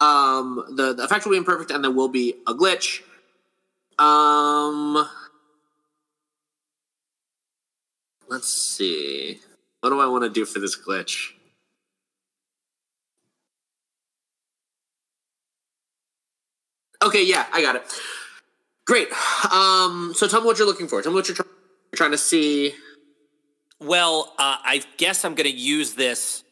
Um, 0.00 0.64
the, 0.76 0.92
the 0.92 1.04
effect 1.04 1.24
will 1.24 1.32
be 1.32 1.38
imperfect, 1.38 1.70
and 1.70 1.82
there 1.82 1.90
will 1.90 2.08
be 2.08 2.34
a 2.46 2.54
glitch. 2.54 3.02
Um, 3.98 5.08
let's 8.28 8.48
see. 8.48 9.40
What 9.80 9.90
do 9.90 10.00
I 10.00 10.06
want 10.06 10.24
to 10.24 10.30
do 10.30 10.44
for 10.44 10.58
this 10.58 10.76
glitch? 10.76 11.32
Okay, 17.02 17.24
yeah, 17.24 17.46
I 17.52 17.62
got 17.62 17.76
it. 17.76 17.82
Great. 18.86 19.08
Um, 19.52 20.12
so 20.14 20.28
tell 20.28 20.40
me 20.40 20.46
what 20.46 20.58
you're 20.58 20.66
looking 20.66 20.86
for. 20.88 21.02
Tell 21.02 21.12
me 21.12 21.16
what 21.16 21.28
you're, 21.28 21.36
try- 21.36 21.46
you're 21.92 21.98
trying 21.98 22.12
to 22.12 22.18
see. 22.18 22.74
Well, 23.78 24.32
uh, 24.38 24.56
I 24.64 24.82
guess 24.96 25.24
I'm 25.24 25.34
going 25.34 25.50
to 25.50 25.56
use 25.56 25.94
this 25.94 26.42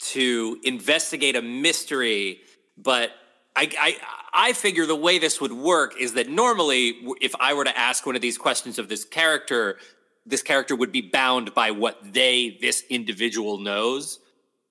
to 0.00 0.58
investigate 0.62 1.36
a 1.36 1.42
mystery, 1.42 2.40
but 2.76 3.10
I, 3.56 3.70
I 3.80 3.96
I 4.32 4.52
figure 4.52 4.86
the 4.86 4.96
way 4.96 5.18
this 5.18 5.40
would 5.40 5.52
work 5.52 5.98
is 5.98 6.14
that 6.14 6.28
normally, 6.28 6.98
if 7.20 7.34
I 7.40 7.54
were 7.54 7.64
to 7.64 7.78
ask 7.78 8.04
one 8.04 8.14
of 8.14 8.22
these 8.22 8.36
questions 8.36 8.78
of 8.78 8.88
this 8.88 9.04
character, 9.04 9.78
this 10.26 10.42
character 10.42 10.76
would 10.76 10.92
be 10.92 11.00
bound 11.00 11.54
by 11.54 11.70
what 11.70 12.12
they, 12.12 12.58
this 12.60 12.84
individual, 12.90 13.58
knows, 13.58 14.20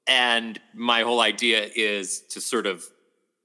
and 0.08 0.60
my 0.74 1.02
whole 1.02 1.22
idea 1.22 1.70
is 1.76 2.22
to 2.30 2.40
sort 2.40 2.68
of 2.68 2.86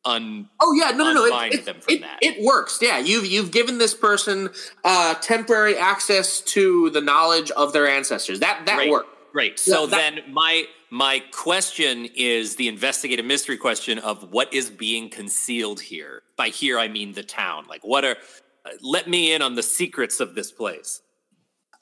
un. 0.05 0.49
Oh 0.61 0.73
yeah, 0.73 0.91
no, 0.91 1.13
no, 1.13 1.27
no. 1.27 1.41
It, 1.45 1.55
it, 1.55 1.65
them 1.65 1.81
from 1.81 1.95
it, 1.95 2.01
that. 2.03 2.19
it 2.23 2.45
works. 2.45 2.79
Yeah, 2.81 2.99
you've 2.99 3.27
you've 3.27 3.51
given 3.51 3.79
this 3.79 3.95
person 3.95 4.51
uh, 4.85 5.15
temporary 5.15 5.77
access 5.77 6.41
to 6.43 6.91
the 6.91 7.01
knowledge 7.01 7.51
of 7.53 7.73
their 7.73 7.87
ancestors. 7.87 8.41
That 8.41 8.67
that 8.67 8.77
Great. 8.77 8.91
works. 8.91 9.09
Great. 9.33 9.59
So 9.59 9.83
Yeah, 9.85 9.87
that- 9.91 10.15
then 10.15 10.33
my 10.33 10.65
my 10.91 11.23
question 11.33 12.09
is 12.15 12.57
the 12.57 12.69
investigative 12.69 13.25
mystery 13.25 13.57
question 13.57 13.99
of 13.99 14.31
what 14.33 14.53
is 14.55 14.71
being 14.71 15.11
concealed 15.11 15.81
here. 15.81 16.23
By 16.37 16.49
here 16.49 16.79
I 16.79 16.89
mean 16.89 17.13
the 17.15 17.25
town. 17.25 17.67
Like 17.69 17.83
what 17.85 18.05
are 18.05 18.17
uh, 18.65 18.71
let 18.81 19.09
me 19.09 19.33
in 19.33 19.43
on 19.43 19.55
the 19.57 19.63
secrets 19.63 20.21
of 20.21 20.35
this 20.35 20.53
place. 20.53 21.01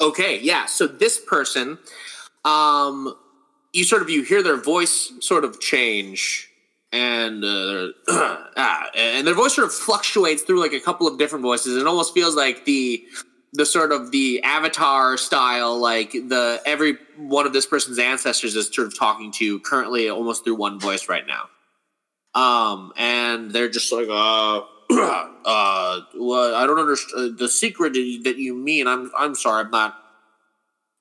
Okay, 0.00 0.40
yeah. 0.40 0.66
So 0.66 0.86
this 0.86 1.20
person, 1.20 1.78
um, 2.44 3.14
you 3.72 3.84
sort 3.84 4.02
of 4.02 4.10
you 4.10 4.22
hear 4.22 4.42
their 4.42 4.56
voice 4.56 5.12
sort 5.20 5.44
of 5.44 5.60
change, 5.60 6.48
and 6.92 7.44
uh, 7.44 7.88
ah, 8.08 8.90
and 8.94 9.26
their 9.26 9.34
voice 9.34 9.54
sort 9.54 9.66
of 9.66 9.74
fluctuates 9.74 10.42
through 10.42 10.60
like 10.60 10.72
a 10.72 10.80
couple 10.80 11.06
of 11.08 11.18
different 11.18 11.42
voices. 11.42 11.76
It 11.76 11.86
almost 11.86 12.14
feels 12.14 12.36
like 12.36 12.64
the 12.64 13.04
the 13.54 13.66
sort 13.66 13.92
of 13.92 14.10
the 14.12 14.42
avatar 14.42 15.16
style, 15.18 15.78
like 15.78 16.12
the 16.12 16.60
every 16.64 16.96
one 17.16 17.46
of 17.46 17.52
this 17.52 17.66
person's 17.66 17.98
ancestors 17.98 18.56
is 18.56 18.72
sort 18.74 18.86
of 18.86 18.98
talking 18.98 19.30
to 19.32 19.44
you 19.44 19.60
currently, 19.60 20.08
almost 20.08 20.44
through 20.44 20.54
one 20.56 20.78
voice 20.80 21.08
right 21.08 21.24
now. 21.26 21.48
Um, 22.34 22.92
and 22.96 23.50
they're 23.50 23.68
just 23.68 23.92
like, 23.92 24.08
uh, 24.08 24.62
uh, 24.90 26.00
well, 26.18 26.54
I 26.54 26.66
don't 26.66 26.78
understand 26.78 27.38
the 27.38 27.48
secret 27.48 27.92
that 27.92 28.00
you- 28.00 28.22
that 28.22 28.38
you 28.38 28.54
mean. 28.54 28.86
I'm, 28.86 29.10
I'm 29.16 29.34
sorry, 29.34 29.64
I'm 29.64 29.70
not. 29.70 29.98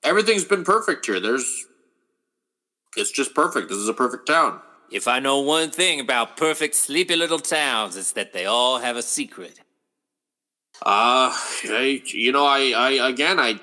Everything's 0.04 0.44
been 0.44 0.66
perfect 0.66 1.06
here. 1.06 1.20
There's, 1.22 1.66
it's 2.98 3.12
just 3.12 3.34
perfect. 3.34 3.70
This 3.70 3.78
is 3.78 3.88
a 3.88 3.94
perfect 3.94 4.28
town. 4.28 4.60
If 4.92 5.08
I 5.08 5.20
know 5.20 5.40
one 5.40 5.72
thing 5.72 6.00
about 6.00 6.36
perfect 6.38 6.76
sleepy 6.76 7.16
little 7.16 7.40
towns, 7.40 7.96
it's 7.96 8.12
that 8.14 8.34
they 8.34 8.46
all 8.46 8.80
have 8.80 8.98
a 8.98 9.02
secret. 9.02 9.60
Uh, 10.82 11.32
I, 11.32 12.02
you 12.08 12.32
know, 12.32 12.46
I, 12.46 12.74
I, 12.76 13.10
again, 13.10 13.40
I, 13.40 13.60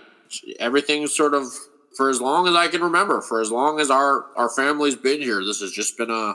everything's 0.58 1.14
sort 1.14 1.34
of 1.34 1.44
for 1.96 2.08
as 2.10 2.20
long 2.20 2.46
as 2.46 2.54
I 2.54 2.68
can 2.68 2.80
remember, 2.80 3.20
for 3.20 3.40
as 3.40 3.50
long 3.50 3.80
as 3.80 3.90
our 3.90 4.26
our 4.36 4.48
family's 4.48 4.94
been 4.94 5.20
here. 5.20 5.44
This 5.44 5.60
has 5.60 5.72
just 5.72 5.98
been 5.98 6.10
a. 6.10 6.34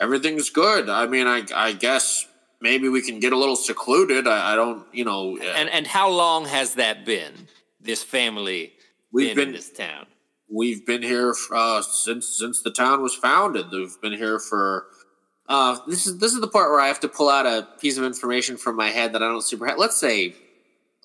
Everything's 0.00 0.50
good. 0.50 0.88
I 0.88 1.06
mean, 1.06 1.26
I, 1.26 1.42
I 1.54 1.72
guess 1.72 2.26
maybe 2.60 2.88
we 2.88 3.02
can 3.02 3.18
get 3.20 3.32
a 3.32 3.36
little 3.36 3.56
secluded. 3.56 4.26
I, 4.26 4.52
I 4.52 4.54
don't, 4.56 4.86
you 4.92 5.04
know. 5.04 5.38
And 5.38 5.68
and 5.70 5.86
how 5.86 6.10
long 6.10 6.44
has 6.46 6.74
that 6.74 7.04
been? 7.04 7.48
This 7.80 8.02
family 8.04 8.74
We've 9.12 9.28
been, 9.30 9.36
been- 9.36 9.48
in 9.48 9.54
this 9.54 9.70
town. 9.70 10.06
We've 10.52 10.84
been 10.86 11.02
here 11.02 11.34
uh, 11.52 11.82
since 11.82 12.28
since 12.28 12.62
the 12.62 12.70
town 12.70 13.02
was 13.02 13.14
founded. 13.14 13.70
We've 13.72 14.00
been 14.00 14.12
here 14.12 14.38
for. 14.38 14.86
Uh, 15.48 15.78
this 15.88 16.06
is 16.06 16.18
this 16.18 16.32
is 16.32 16.40
the 16.40 16.48
part 16.48 16.70
where 16.70 16.80
I 16.80 16.86
have 16.86 17.00
to 17.00 17.08
pull 17.08 17.28
out 17.28 17.46
a 17.46 17.66
piece 17.80 17.98
of 17.98 18.04
information 18.04 18.56
from 18.56 18.76
my 18.76 18.90
head 18.90 19.12
that 19.14 19.22
I 19.22 19.28
don't 19.28 19.42
super. 19.42 19.72
Let's 19.76 19.96
say, 19.96 20.34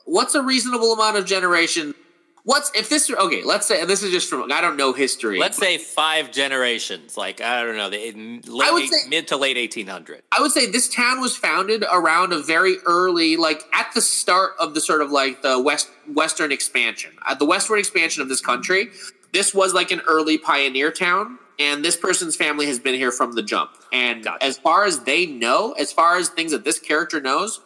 what's 0.06 0.36
a 0.36 0.44
reasonable 0.44 0.94
amount 0.94 1.18
of 1.18 1.26
generation? 1.26 1.96
What's 2.44 2.72
if 2.74 2.88
this? 2.88 3.10
Okay, 3.12 3.44
let's 3.44 3.68
say 3.68 3.84
this 3.84 4.04
is 4.04 4.12
just 4.12 4.30
from. 4.30 4.50
I 4.54 4.62
don't 4.62 4.78
know 4.78 4.94
history. 4.94 5.38
Let's 5.38 5.58
say 5.58 5.78
five 5.78 6.32
generations, 6.32 7.18
like 7.18 7.42
I 7.42 7.62
don't 7.62 7.76
know, 7.76 7.90
the 7.90 7.98
late, 8.48 8.70
I 8.70 8.72
would 8.72 8.88
say- 8.88 9.10
mid 9.10 9.28
to 9.30 9.38
late 9.38 9.58
1800. 9.58 10.24
I 10.32 10.40
would 10.40 10.52
say 10.52 10.72
this 10.72 10.88
town 10.88 11.20
was 11.20 11.36
founded 11.36 11.84
around 11.92 12.32
a 12.32 12.40
very 12.40 12.78
early, 12.86 13.36
like 13.36 13.64
at 13.74 13.92
the 13.94 14.00
start 14.00 14.54
of 14.62 14.76
the 14.76 14.80
sort 14.80 15.02
of 15.02 15.12
like 15.12 15.42
the 15.42 15.60
west 15.60 15.90
western 16.14 16.54
expansion, 16.54 17.12
at 17.28 17.38
the 17.38 17.46
westward 17.46 17.80
expansion 17.80 18.22
of 18.22 18.30
this 18.30 18.40
country. 18.40 18.92
This 19.34 19.54
was 19.54 19.74
like 19.74 19.92
an 19.92 20.02
early 20.08 20.38
pioneer 20.38 20.92
town, 20.92 21.40
and 21.60 21.84
this 21.84 21.96
person's 21.96 22.36
family 22.36 22.68
has 22.68 22.80
been 22.80 22.96
here 22.96 23.12
from 23.12 23.34
the 23.34 23.44
jump. 23.44 23.72
And 23.92 24.24
Gotcha. 24.24 24.44
as 24.44 24.58
far 24.58 24.86
as 24.86 25.02
they 25.02 25.26
know, 25.26 25.74
as 25.74 25.92
far 25.92 26.18
as 26.18 26.30
things 26.30 26.52
that 26.52 26.64
this 26.64 26.80
character 26.80 27.20
knows, 27.20 27.62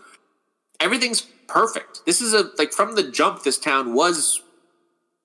everything's 0.79 1.21
perfect. 1.47 2.01
This 2.05 2.21
is 2.21 2.33
a 2.33 2.49
like 2.57 2.73
from 2.73 2.95
the 2.95 3.03
jump. 3.03 3.43
This 3.43 3.57
town 3.57 3.93
was 3.93 4.41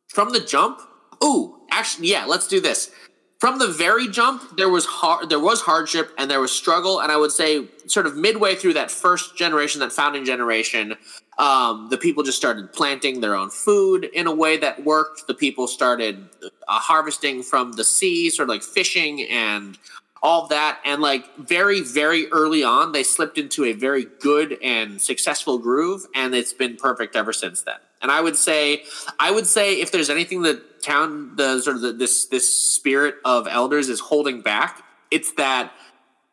from 0.08 0.30
the 0.30 0.40
jump. 0.40 0.80
Ooh, 1.24 1.60
actually, 1.70 2.08
yeah. 2.08 2.26
Let's 2.26 2.46
do 2.46 2.60
this 2.60 2.90
from 3.38 3.58
the 3.58 3.68
very 3.68 4.08
jump 4.08 4.56
there 4.56 4.68
was 4.68 4.86
hard 4.86 5.28
there 5.28 5.40
was 5.40 5.60
hardship 5.60 6.10
and 6.18 6.30
there 6.30 6.40
was 6.40 6.52
struggle 6.52 7.00
and 7.00 7.12
i 7.12 7.16
would 7.16 7.32
say 7.32 7.66
sort 7.86 8.06
of 8.06 8.16
midway 8.16 8.54
through 8.54 8.72
that 8.72 8.90
first 8.90 9.36
generation 9.36 9.80
that 9.80 9.92
founding 9.92 10.24
generation 10.24 10.94
um, 11.38 11.88
the 11.90 11.98
people 11.98 12.22
just 12.22 12.38
started 12.38 12.72
planting 12.72 13.20
their 13.20 13.34
own 13.34 13.50
food 13.50 14.04
in 14.04 14.26
a 14.26 14.34
way 14.34 14.56
that 14.56 14.84
worked. 14.84 15.26
The 15.26 15.34
people 15.34 15.66
started 15.66 16.28
uh, 16.42 16.48
harvesting 16.68 17.42
from 17.42 17.72
the 17.72 17.84
sea 17.84 18.30
sort 18.30 18.48
of 18.48 18.54
like 18.54 18.62
fishing 18.62 19.22
and 19.22 19.78
all 20.22 20.46
that. 20.48 20.80
And 20.84 21.02
like 21.02 21.36
very 21.36 21.82
very 21.82 22.26
early 22.32 22.64
on 22.64 22.92
they 22.92 23.02
slipped 23.02 23.36
into 23.38 23.64
a 23.64 23.72
very 23.72 24.06
good 24.20 24.56
and 24.62 25.00
successful 25.00 25.58
groove 25.58 26.06
and 26.14 26.34
it's 26.34 26.54
been 26.54 26.76
perfect 26.76 27.16
ever 27.16 27.32
since 27.32 27.62
then. 27.62 27.76
And 28.00 28.10
i 28.10 28.20
would 28.20 28.36
say 28.36 28.84
i 29.18 29.30
would 29.30 29.46
say 29.46 29.80
if 29.80 29.90
there's 29.90 30.10
anything 30.10 30.42
the 30.42 30.62
town 30.82 31.34
the 31.36 31.60
sort 31.60 31.76
of 31.76 31.82
the, 31.82 31.92
this 31.92 32.26
this 32.26 32.48
spirit 32.52 33.16
of 33.24 33.48
elders 33.48 33.88
is 33.88 34.00
holding 34.00 34.42
back 34.42 34.84
it's 35.10 35.32
that 35.32 35.72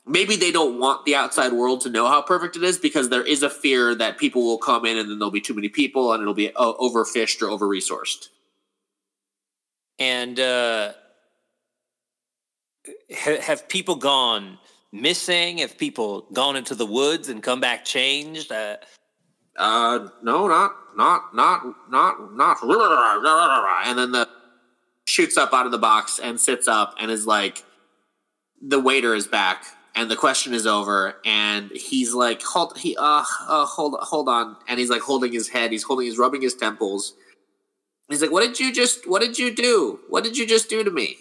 maybe 0.05 0.35
they 0.35 0.51
don't 0.51 0.79
want 0.79 1.05
the 1.05 1.15
outside 1.15 1.53
world 1.53 1.81
to 1.81 1.89
know 1.89 2.07
how 2.07 2.21
perfect 2.21 2.55
it 2.55 2.63
is 2.63 2.77
because 2.77 3.09
there 3.09 3.23
is 3.25 3.43
a 3.43 3.49
fear 3.49 3.95
that 3.95 4.17
people 4.17 4.43
will 4.43 4.57
come 4.57 4.85
in 4.85 4.97
and 4.97 5.09
then 5.09 5.19
there'll 5.19 5.31
be 5.31 5.41
too 5.41 5.53
many 5.53 5.69
people 5.69 6.13
and 6.13 6.21
it'll 6.21 6.33
be 6.33 6.53
uh, 6.55 6.73
overfished 6.73 7.41
or 7.41 7.49
over 7.49 7.67
resourced 7.67 8.27
And 9.99 10.39
uh, 10.39 10.93
ha- 13.13 13.41
have 13.41 13.67
people 13.69 13.95
gone 13.95 14.59
missing? 14.91 15.59
Have 15.59 15.77
people 15.77 16.27
gone 16.33 16.55
into 16.55 16.75
the 16.75 16.85
woods 16.85 17.29
and 17.29 17.41
come 17.41 17.59
back 17.61 17.85
changed? 17.85 18.51
Uh, 18.51 18.77
Uh, 19.57 20.09
no, 20.23 20.47
not, 20.47 20.71
not, 20.97 21.35
not, 21.35 21.69
not, 21.91 22.33
not. 22.41 22.57
And 23.85 23.99
then 23.99 24.11
the 24.11 24.27
shoots 25.05 25.37
up 25.37 25.53
out 25.53 25.65
of 25.65 25.71
the 25.71 25.77
box 25.77 26.19
and 26.19 26.39
sits 26.39 26.67
up 26.67 26.95
and 26.99 27.11
is 27.11 27.25
like, 27.27 27.63
the 28.61 28.79
waiter 28.79 29.13
is 29.13 29.27
back 29.27 29.65
and 29.95 30.09
the 30.09 30.15
question 30.15 30.53
is 30.53 30.65
over 30.65 31.15
and 31.25 31.71
he's 31.71 32.13
like, 32.13 32.41
hold, 32.41 32.77
he, 32.77 32.95
uh, 32.97 33.23
uh, 33.47 33.65
hold, 33.65 33.95
hold 33.99 34.27
on. 34.27 34.57
And 34.67 34.79
he's 34.79 34.89
like 34.89 35.01
holding 35.01 35.31
his 35.31 35.49
head. 35.49 35.71
He's 35.71 35.83
holding, 35.83 36.05
he's 36.05 36.17
rubbing 36.17 36.41
his 36.41 36.55
temples. 36.55 37.13
He's 38.09 38.21
like, 38.21 38.31
what 38.31 38.41
did 38.41 38.59
you 38.59 38.73
just, 38.73 39.07
what 39.09 39.21
did 39.21 39.39
you 39.39 39.53
do? 39.55 39.99
What 40.09 40.23
did 40.23 40.37
you 40.37 40.45
just 40.47 40.69
do 40.69 40.83
to 40.83 40.91
me? 40.91 41.17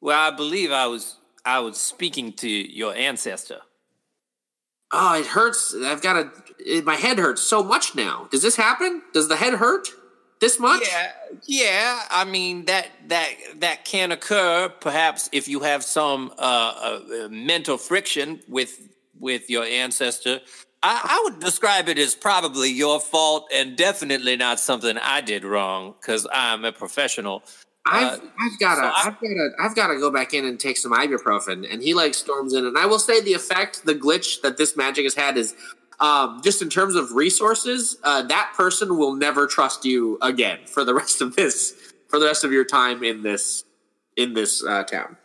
well, 0.00 0.20
I 0.20 0.34
believe 0.34 0.70
I 0.70 0.86
was 0.86 1.16
I 1.44 1.60
was 1.60 1.78
speaking 1.78 2.32
to 2.34 2.48
your 2.48 2.94
ancestor. 2.94 3.60
Oh, 4.92 5.18
it 5.18 5.26
hurts. 5.26 5.74
I've 5.74 6.02
got 6.02 6.16
a, 6.16 6.30
it, 6.58 6.84
my 6.84 6.94
head 6.94 7.18
hurts 7.18 7.42
so 7.42 7.62
much 7.62 7.94
now. 7.94 8.28
Does 8.30 8.42
this 8.42 8.56
happen? 8.56 9.02
Does 9.12 9.28
the 9.28 9.36
head 9.36 9.54
hurt 9.54 9.88
this 10.40 10.58
much? 10.58 10.82
Yeah, 10.86 11.12
yeah. 11.46 12.02
I 12.10 12.24
mean 12.24 12.64
that 12.66 12.88
that 13.08 13.30
that 13.56 13.84
can 13.84 14.12
occur 14.12 14.68
perhaps 14.68 15.28
if 15.32 15.48
you 15.48 15.60
have 15.60 15.82
some 15.84 16.32
uh, 16.38 17.00
uh, 17.22 17.28
mental 17.30 17.78
friction 17.78 18.40
with 18.48 18.88
with 19.18 19.50
your 19.50 19.64
ancestor. 19.64 20.40
I, 20.80 21.00
I 21.02 21.20
would 21.24 21.40
describe 21.40 21.88
it 21.88 21.98
as 21.98 22.14
probably 22.14 22.70
your 22.70 23.00
fault 23.00 23.50
and 23.52 23.76
definitely 23.76 24.36
not 24.36 24.60
something 24.60 24.96
I 24.96 25.20
did 25.20 25.44
wrong 25.44 25.94
because 26.00 26.24
I'm 26.32 26.64
a 26.64 26.70
professional. 26.70 27.42
I've, 27.84 28.20
Uh, 28.20 28.26
I've 28.40 28.58
got 28.60 28.74
to, 28.76 28.80
so 28.82 28.92
I've 28.96 29.20
got 29.20 29.20
to, 29.20 29.50
I've 29.58 29.74
got 29.74 29.86
to 29.88 29.98
go 29.98 30.10
back 30.10 30.34
in 30.34 30.44
and 30.44 30.60
take 30.60 30.76
some 30.76 30.92
ibuprofen. 30.92 31.66
And 31.72 31.82
he 31.82 31.94
like 31.94 32.14
storms 32.14 32.54
in, 32.54 32.64
and 32.64 32.78
I 32.78 32.86
will 32.86 32.98
say 32.98 33.20
the 33.20 33.32
effect, 33.32 33.86
the 33.86 33.94
glitch 33.94 34.40
that 34.42 34.56
this 34.56 34.76
magic 34.76 35.04
has 35.04 35.14
had 35.14 35.36
is, 35.36 35.54
um, 36.00 36.40
just 36.42 36.62
in 36.62 36.70
terms 36.70 36.94
of 36.94 37.12
resources, 37.12 37.96
uh, 38.04 38.22
that 38.22 38.52
person 38.56 38.96
will 38.98 39.14
never 39.14 39.46
trust 39.46 39.84
you 39.84 40.18
again 40.22 40.60
for 40.66 40.84
the 40.84 40.94
rest 40.94 41.20
of 41.20 41.36
this, 41.36 41.74
for 42.08 42.18
the 42.18 42.26
rest 42.26 42.44
of 42.44 42.52
your 42.52 42.64
time 42.64 43.02
in 43.02 43.22
this, 43.22 43.64
in 44.16 44.34
this 44.34 44.64
uh, 44.64 44.84
town. 44.84 45.16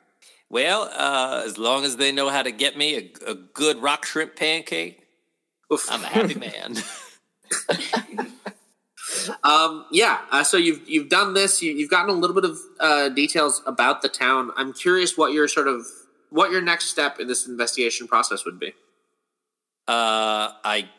Well, 0.49 0.83
uh, 0.95 1.43
as 1.45 1.57
long 1.57 1.83
as 1.83 1.97
they 1.97 2.11
know 2.11 2.29
how 2.29 2.43
to 2.43 2.51
get 2.51 2.77
me 2.77 2.95
a, 2.95 3.31
a 3.31 3.35
good 3.35 3.81
rock 3.81 4.05
shrimp 4.05 4.35
pancake, 4.35 5.07
Oof. 5.71 5.87
I'm 5.89 6.03
a 6.03 6.07
happy 6.07 6.35
man. 6.39 6.75
Um, 9.43 9.85
yeah. 9.91 10.21
Uh, 10.31 10.43
so 10.43 10.57
you've 10.57 10.87
you've 10.87 11.09
done 11.09 11.33
this. 11.33 11.61
You, 11.61 11.71
you've 11.71 11.89
gotten 11.89 12.09
a 12.09 12.17
little 12.17 12.33
bit 12.33 12.45
of 12.45 12.57
uh, 12.79 13.09
details 13.09 13.61
about 13.65 14.01
the 14.01 14.09
town. 14.09 14.51
I'm 14.55 14.73
curious 14.73 15.17
what 15.17 15.33
your 15.33 15.47
sort 15.47 15.67
of 15.67 15.85
what 16.29 16.51
your 16.51 16.61
next 16.61 16.85
step 16.85 17.19
in 17.19 17.27
this 17.27 17.47
investigation 17.47 18.07
process 18.07 18.43
would 18.45 18.59
be. 18.59 18.73
Uh, 19.87 20.51
I, 20.63 20.89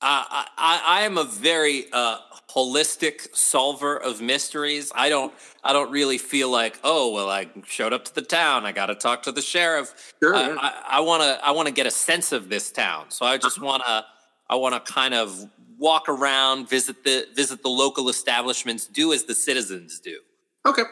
I, 0.00 0.46
I, 0.56 0.82
I 0.86 1.02
am 1.02 1.18
a 1.18 1.24
very 1.24 1.86
uh, 1.92 2.18
holistic 2.50 3.34
solver 3.36 3.96
of 3.96 4.20
mysteries. 4.20 4.90
I 4.94 5.08
don't, 5.08 5.32
I 5.62 5.72
don't 5.72 5.90
really 5.90 6.18
feel 6.18 6.50
like, 6.50 6.78
oh, 6.84 7.12
well, 7.12 7.28
I 7.30 7.48
showed 7.66 7.92
up 7.92 8.04
to 8.06 8.14
the 8.14 8.22
town. 8.22 8.64
I 8.66 8.72
got 8.72 8.86
to 8.86 8.94
talk 8.94 9.22
to 9.24 9.32
the 9.32 9.42
sheriff. 9.42 10.14
Sure. 10.22 10.34
I- 10.34 10.82
I 10.88 11.00
want 11.00 11.22
to, 11.22 11.44
I 11.44 11.50
want 11.52 11.66
to 11.68 11.74
get 11.74 11.86
a 11.86 11.90
sense 11.90 12.32
of 12.32 12.48
this 12.48 12.72
town. 12.72 13.10
So 13.10 13.24
I 13.26 13.36
just 13.38 13.60
want 13.60 13.82
to, 13.86 14.04
I 14.50 14.56
want 14.56 14.74
to 14.84 14.92
kind 14.92 15.14
of 15.14 15.48
walk 15.78 16.08
around, 16.08 16.68
visit 16.68 17.04
the, 17.04 17.26
visit 17.36 17.62
the 17.62 17.68
local 17.68 18.08
establishments, 18.08 18.86
do 18.86 19.12
as 19.12 19.24
the 19.24 19.34
citizens 19.34 20.00
do. 20.00 20.18
Okay. 20.66 20.82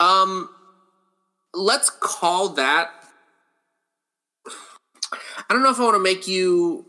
Um, 0.00 0.48
let's 1.52 1.90
call 1.90 2.50
that. 2.50 2.90
I 5.48 5.54
don't 5.54 5.62
know 5.62 5.70
if 5.70 5.78
I 5.78 5.84
want 5.84 5.94
to 5.96 6.02
make 6.02 6.28
you 6.28 6.84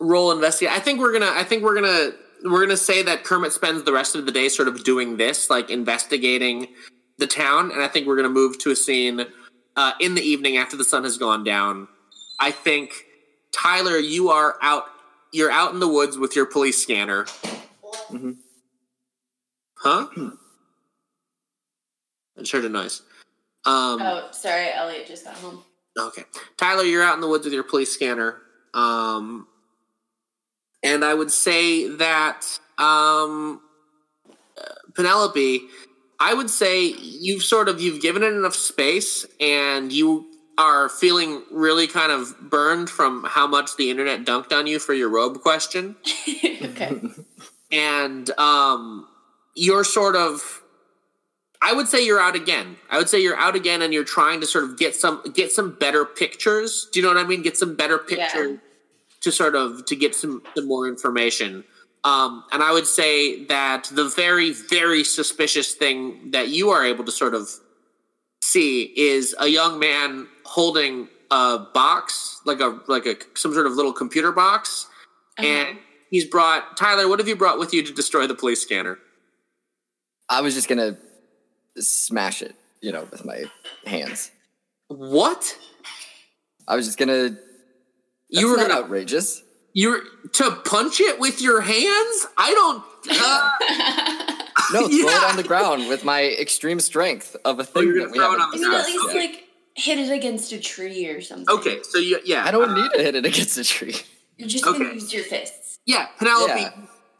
roll 0.00 0.30
investigate. 0.32 0.74
I 0.74 0.80
think 0.80 1.00
we're 1.00 1.12
gonna. 1.12 1.32
I 1.34 1.44
think 1.44 1.62
we're 1.62 1.74
gonna. 1.74 2.12
We're 2.44 2.60
gonna 2.60 2.76
say 2.76 3.02
that 3.02 3.24
Kermit 3.24 3.52
spends 3.52 3.84
the 3.84 3.92
rest 3.92 4.14
of 4.14 4.26
the 4.26 4.32
day 4.32 4.48
sort 4.48 4.68
of 4.68 4.84
doing 4.84 5.16
this, 5.16 5.48
like 5.48 5.70
investigating 5.70 6.68
the 7.18 7.26
town, 7.26 7.70
and 7.72 7.82
I 7.82 7.88
think 7.88 8.06
we're 8.06 8.16
gonna 8.16 8.28
move 8.28 8.58
to 8.58 8.70
a 8.70 8.76
scene 8.76 9.24
uh, 9.76 9.92
in 10.00 10.14
the 10.14 10.22
evening 10.22 10.58
after 10.58 10.76
the 10.76 10.84
sun 10.84 11.04
has 11.04 11.16
gone 11.16 11.44
down. 11.44 11.88
I 12.38 12.50
think 12.50 13.04
Tyler, 13.52 13.96
you 13.96 14.28
are 14.30 14.56
out. 14.60 14.84
You're 15.32 15.50
out 15.50 15.72
in 15.72 15.80
the 15.80 15.88
woods 15.88 16.18
with 16.18 16.36
your 16.36 16.46
police 16.46 16.80
scanner. 16.82 17.24
Mm-hmm. 18.10 18.32
Huh? 19.78 20.06
I 22.36 22.40
just 22.40 22.52
heard 22.52 22.64
a 22.64 22.68
noise. 22.68 23.02
Um, 23.64 24.00
Oh, 24.00 24.28
sorry, 24.30 24.70
Elliot 24.72 25.06
just 25.06 25.24
got 25.24 25.34
home. 25.34 25.62
Okay, 25.98 26.24
Tyler, 26.56 26.84
you're 26.84 27.02
out 27.02 27.14
in 27.14 27.20
the 27.20 27.28
woods 27.28 27.44
with 27.44 27.54
your 27.54 27.62
police 27.62 27.92
scanner, 27.92 28.36
um, 28.74 29.46
and 30.82 31.04
I 31.04 31.14
would 31.14 31.30
say 31.30 31.88
that 31.88 32.44
um, 32.78 33.60
Penelope, 34.94 35.60
I 36.20 36.34
would 36.34 36.50
say 36.50 36.86
you've 36.86 37.42
sort 37.42 37.68
of 37.68 37.80
you've 37.80 38.02
given 38.02 38.22
it 38.22 38.32
enough 38.32 38.54
space, 38.54 39.26
and 39.40 39.92
you 39.92 40.26
are 40.58 40.88
feeling 40.88 41.42
really 41.50 41.86
kind 41.86 42.10
of 42.10 42.34
burned 42.40 42.88
from 42.88 43.24
how 43.24 43.46
much 43.46 43.76
the 43.76 43.90
internet 43.90 44.24
dunked 44.24 44.52
on 44.52 44.66
you 44.66 44.78
for 44.78 44.94
your 44.94 45.08
robe 45.08 45.40
question. 45.40 45.96
Okay. 46.62 47.00
and 47.72 48.30
um, 48.38 49.06
you're 49.54 49.84
sort 49.84 50.16
of 50.16 50.62
i 51.68 51.72
would 51.76 51.88
say 51.92 51.98
you're 52.04 52.20
out 52.20 52.36
again 52.42 52.76
i 52.90 52.96
would 52.98 53.08
say 53.12 53.18
you're 53.20 53.36
out 53.46 53.56
again 53.60 53.82
and 53.82 53.92
you're 53.94 54.10
trying 54.18 54.40
to 54.40 54.46
sort 54.46 54.64
of 54.64 54.78
get 54.78 54.92
some 54.94 55.22
get 55.40 55.50
some 55.58 55.68
better 55.84 56.04
pictures 56.04 56.88
do 56.92 57.00
you 57.00 57.02
know 57.06 57.12
what 57.12 57.22
i 57.24 57.26
mean 57.26 57.42
get 57.42 57.56
some 57.56 57.74
better 57.82 57.98
pictures 57.98 58.50
Yeah. 58.52 58.56
to 59.22 59.32
sort 59.32 59.54
of 59.62 59.84
to 59.86 59.94
get 59.96 60.14
some, 60.14 60.42
some 60.54 60.66
more 60.66 60.86
information 60.94 61.64
um, 62.04 62.44
and 62.52 62.62
i 62.62 62.70
would 62.76 62.86
say 62.86 63.44
that 63.46 63.90
the 63.92 64.08
very 64.24 64.50
very 64.52 65.02
suspicious 65.04 65.74
thing 65.74 66.30
that 66.32 66.48
you 66.56 66.70
are 66.70 66.84
able 66.92 67.04
to 67.04 67.12
sort 67.12 67.34
of 67.34 67.44
see 68.42 68.72
is 69.12 69.34
a 69.40 69.48
young 69.48 69.78
man 69.78 70.28
holding 70.44 71.08
a 71.32 71.58
box 71.74 72.40
like 72.44 72.60
a 72.60 72.78
like 72.86 73.06
a 73.06 73.16
some 73.34 73.52
sort 73.52 73.66
of 73.66 73.72
little 73.72 73.92
computer 73.92 74.30
box 74.32 74.86
and 75.38 75.78
he's 76.10 76.24
brought 76.24 76.76
Tyler. 76.78 77.08
What 77.08 77.18
have 77.18 77.28
you 77.28 77.36
brought 77.36 77.58
with 77.58 77.74
you 77.74 77.82
to 77.82 77.92
destroy 77.92 78.26
the 78.28 78.34
police 78.42 78.62
scanner? 78.62 78.96
I 80.28 80.40
was 80.40 80.54
just 80.54 80.68
gonna 80.68 80.96
smash 81.80 82.42
it, 82.42 82.54
you 82.80 82.92
know, 82.92 83.06
with 83.10 83.24
my 83.24 83.44
hands. 83.86 84.30
What 84.88 85.56
I 86.68 86.76
was 86.76 86.86
just 86.86 86.98
gonna. 86.98 87.36
you 88.28 88.48
were 88.50 88.56
not 88.56 88.68
gonna 88.68 88.80
outrageous. 88.84 89.42
You're 89.72 90.00
to 90.34 90.50
punch 90.64 91.00
it 91.00 91.18
with 91.20 91.42
your 91.42 91.60
hands? 91.60 92.26
I 92.36 92.50
don't. 92.52 92.82
Uh, 93.10 94.32
No, 94.72 94.88
throw 94.88 94.96
it 95.08 95.22
on 95.30 95.36
the 95.36 95.44
ground 95.44 95.88
with 95.88 96.02
my 96.04 96.24
extreme 96.24 96.80
strength 96.80 97.36
of 97.44 97.60
a 97.60 97.64
thing 97.64 97.84
you're 97.84 98.00
that 98.00 98.10
we 98.10 98.18
throw 98.18 98.32
it 98.32 98.40
haven't 98.40 98.54
on 98.54 98.60
the 98.60 98.66
I 98.66 98.70
mean, 98.70 98.80
at 98.80 98.86
least 98.86 99.14
yet. 99.14 99.30
like 99.32 99.44
hit 99.74 99.98
it 100.00 100.10
against 100.10 100.50
a 100.50 100.58
tree 100.58 101.06
or 101.06 101.20
something. 101.20 101.46
okay, 101.56 101.78
so 101.84 101.98
you 101.98 102.18
yeah. 102.24 102.44
I 102.44 102.50
don't 102.50 102.74
need 102.74 102.90
to 102.94 103.00
hit 103.02 103.14
it 103.14 103.24
against 103.24 103.56
a 103.58 103.62
tree. 103.64 103.94
You're 104.36 104.48
just 104.48 104.64
gonna 104.64 104.84
Okay. 104.86 104.94
use 104.94 105.12
your 105.12 105.22
fists. 105.22 105.78
Yeah, 105.86 106.06
Penelope. 106.18 106.52
Yeah. 106.60 106.70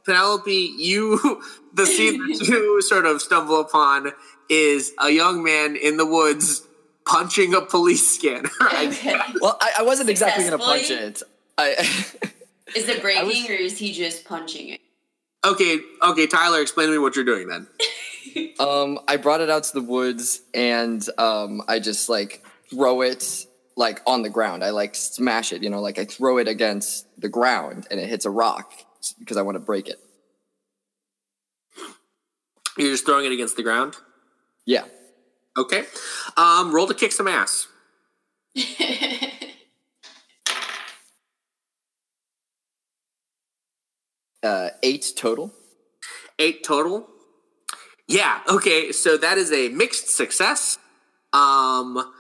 Penelope, 0.07 0.75
you 0.79 1.43
the 1.75 1.85
scene 1.87 2.19
that 2.29 2.41
you 2.49 2.81
sort 2.83 3.05
of 3.07 3.21
stumble 3.21 3.61
upon 3.61 4.13
is 4.49 4.93
a 5.01 5.11
young 5.11 5.43
man 5.43 5.77
in 5.77 5.97
the 5.97 6.07
woods 6.07 6.63
punching 7.05 7.55
a 7.55 7.61
police 7.61 8.15
scanner. 8.17 8.49
Okay. 8.61 9.19
Well, 9.41 9.57
I, 9.61 9.73
I 9.79 9.83
wasn't 9.83 10.09
exactly 10.11 10.45
gonna 10.45 10.59
punch 10.59 10.87
Successfully? 10.87 11.09
it. 11.09 11.23
I 11.59 12.75
Is 12.77 12.89
it 12.89 13.03
breaking 13.03 13.27
was- 13.27 13.49
or 13.51 13.53
is 13.55 13.79
he 13.79 13.93
just 13.93 14.25
punching 14.25 14.69
it? 14.71 14.81
okay, 15.45 15.79
okay, 16.03 16.27
Tyler, 16.27 16.61
explain 16.61 16.87
to 16.89 16.93
me 16.93 16.99
what 16.99 17.15
you're 17.17 17.25
doing 17.25 17.49
then. 17.49 17.67
um 18.61 18.99
I 19.09 19.17
brought 19.17 19.41
it 19.41 19.49
out 19.51 19.65
to 19.65 19.73
the 19.75 19.83
woods 19.83 20.41
and 20.55 21.07
um 21.19 21.63
I 21.69 21.79
just 21.79 22.09
like 22.09 22.45
throw 22.71 23.03
it 23.03 23.47
like 23.77 24.01
on 24.07 24.23
the 24.23 24.31
ground. 24.31 24.65
I 24.65 24.71
like 24.71 24.95
smash 24.95 25.53
it, 25.53 25.63
you 25.63 25.71
know, 25.71 25.81
like 25.81 25.99
I 25.99 26.05
throw 26.07 26.39
it 26.39 26.49
against 26.49 27.07
the 27.21 27.29
ground 27.29 27.87
and 27.91 28.01
it 28.01 28.09
hits 28.09 28.25
a 28.25 28.31
rock 28.31 28.73
because 29.13 29.37
I 29.37 29.43
want 29.43 29.57
to 29.57 29.61
break 29.61 29.89
it. 29.89 29.99
You're 32.79 32.91
just 32.91 33.07
throwing 33.07 33.25
it 33.25 33.33
against 33.33 33.57
the 33.57 33.63
ground. 33.63 33.97
Yeah. 34.67 34.85
Okay. 35.57 35.85
Um, 36.37 36.75
roll 36.75 36.87
to 36.87 36.95
kick 36.95 37.13
some 37.13 37.29
ass. 37.29 37.69
Uh 44.43 44.69
eight 44.85 45.13
total. 45.17 45.53
Eight 46.39 46.63
total. 46.63 47.09
Yeah. 48.07 48.41
Okay. 48.49 48.93
So 48.93 49.17
that 49.17 49.39
is 49.39 49.51
a 49.51 49.71
mixed 49.71 50.09
success. 50.09 50.79
Um, 51.33 52.13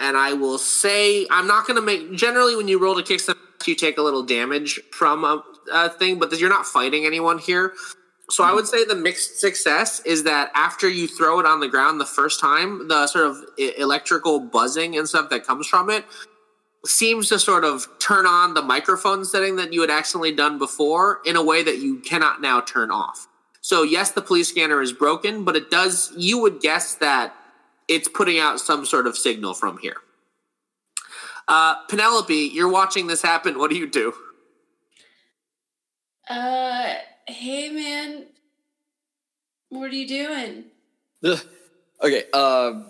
and 0.00 0.16
I 0.16 0.32
will 0.32 0.58
say 0.58 1.26
I'm 1.30 1.46
not 1.46 1.66
going 1.66 1.76
to 1.76 1.82
make. 1.82 2.12
Generally, 2.16 2.56
when 2.56 2.66
you 2.66 2.78
roll 2.78 2.96
to 2.96 3.02
kick 3.02 3.20
some, 3.20 3.36
ass, 3.60 3.68
you 3.68 3.74
take 3.74 3.98
a 3.98 4.02
little 4.02 4.24
damage 4.24 4.80
from 4.90 5.24
a, 5.24 5.44
a 5.72 5.88
thing, 5.88 6.18
but 6.18 6.38
you're 6.38 6.48
not 6.48 6.66
fighting 6.66 7.06
anyone 7.06 7.38
here. 7.38 7.72
So 8.30 8.44
I 8.44 8.52
would 8.52 8.66
say 8.66 8.84
the 8.84 8.94
mixed 8.94 9.40
success 9.40 10.00
is 10.00 10.22
that 10.22 10.52
after 10.54 10.88
you 10.88 11.08
throw 11.08 11.40
it 11.40 11.46
on 11.46 11.58
the 11.60 11.68
ground 11.68 12.00
the 12.00 12.06
first 12.06 12.40
time, 12.40 12.86
the 12.86 13.06
sort 13.08 13.26
of 13.26 13.38
electrical 13.58 14.38
buzzing 14.38 14.96
and 14.96 15.08
stuff 15.08 15.30
that 15.30 15.44
comes 15.44 15.66
from 15.66 15.90
it 15.90 16.04
seems 16.86 17.28
to 17.28 17.38
sort 17.38 17.64
of 17.64 17.86
turn 17.98 18.26
on 18.26 18.54
the 18.54 18.62
microphone 18.62 19.24
setting 19.24 19.56
that 19.56 19.72
you 19.72 19.80
had 19.80 19.90
accidentally 19.90 20.32
done 20.32 20.58
before 20.58 21.20
in 21.26 21.36
a 21.36 21.44
way 21.44 21.62
that 21.62 21.78
you 21.78 21.98
cannot 21.98 22.40
now 22.40 22.60
turn 22.60 22.90
off. 22.90 23.26
So 23.60 23.82
yes, 23.82 24.12
the 24.12 24.22
police 24.22 24.48
scanner 24.48 24.80
is 24.80 24.92
broken, 24.92 25.44
but 25.44 25.56
it 25.56 25.70
does. 25.70 26.12
You 26.16 26.40
would 26.40 26.60
guess 26.60 26.94
that 26.96 27.34
it's 27.88 28.08
putting 28.08 28.38
out 28.38 28.60
some 28.60 28.86
sort 28.86 29.06
of 29.06 29.16
signal 29.16 29.52
from 29.52 29.78
here. 29.78 29.96
Uh, 31.48 31.74
Penelope, 31.88 32.32
you're 32.32 32.70
watching 32.70 33.08
this 33.08 33.20
happen. 33.20 33.58
What 33.58 33.70
do 33.70 33.76
you 33.76 33.90
do? 33.90 34.14
Uh, 36.30 36.94
hey 37.26 37.70
man, 37.70 38.26
what 39.68 39.90
are 39.90 39.94
you 39.94 40.08
doing? 40.08 40.64
Ugh. 41.24 41.40
Okay, 42.02 42.24
uh, 42.32 42.82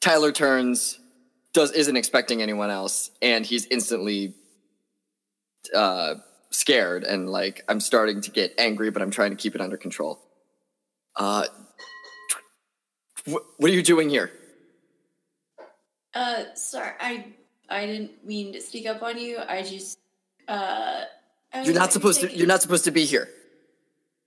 Tyler 0.00 0.32
turns, 0.32 0.98
does 1.52 1.72
isn't 1.72 1.96
expecting 1.96 2.40
anyone 2.40 2.70
else, 2.70 3.10
and 3.20 3.44
he's 3.44 3.66
instantly 3.66 4.34
uh, 5.74 6.14
scared 6.50 7.04
and 7.04 7.28
like 7.28 7.62
I'm 7.68 7.80
starting 7.80 8.20
to 8.22 8.30
get 8.30 8.54
angry, 8.56 8.90
but 8.90 9.02
I'm 9.02 9.10
trying 9.10 9.30
to 9.30 9.36
keep 9.36 9.54
it 9.54 9.60
under 9.60 9.76
control. 9.76 10.20
Uh, 11.16 11.46
wh- 13.26 13.58
what 13.58 13.70
are 13.70 13.74
you 13.74 13.82
doing 13.82 14.08
here? 14.08 14.30
Uh, 16.14 16.44
sorry, 16.54 16.92
I 17.00 17.26
I 17.68 17.86
didn't 17.86 18.24
mean 18.24 18.52
to 18.52 18.60
sneak 18.60 18.86
up 18.86 19.02
on 19.02 19.18
you. 19.18 19.38
I 19.46 19.62
just 19.62 19.98
uh 20.48 21.02
I 21.52 21.62
You're 21.62 21.74
not 21.74 21.92
supposed 21.92 22.20
to. 22.20 22.36
You're 22.36 22.46
not 22.46 22.62
supposed 22.62 22.84
to 22.84 22.90
be 22.90 23.04
here. 23.04 23.28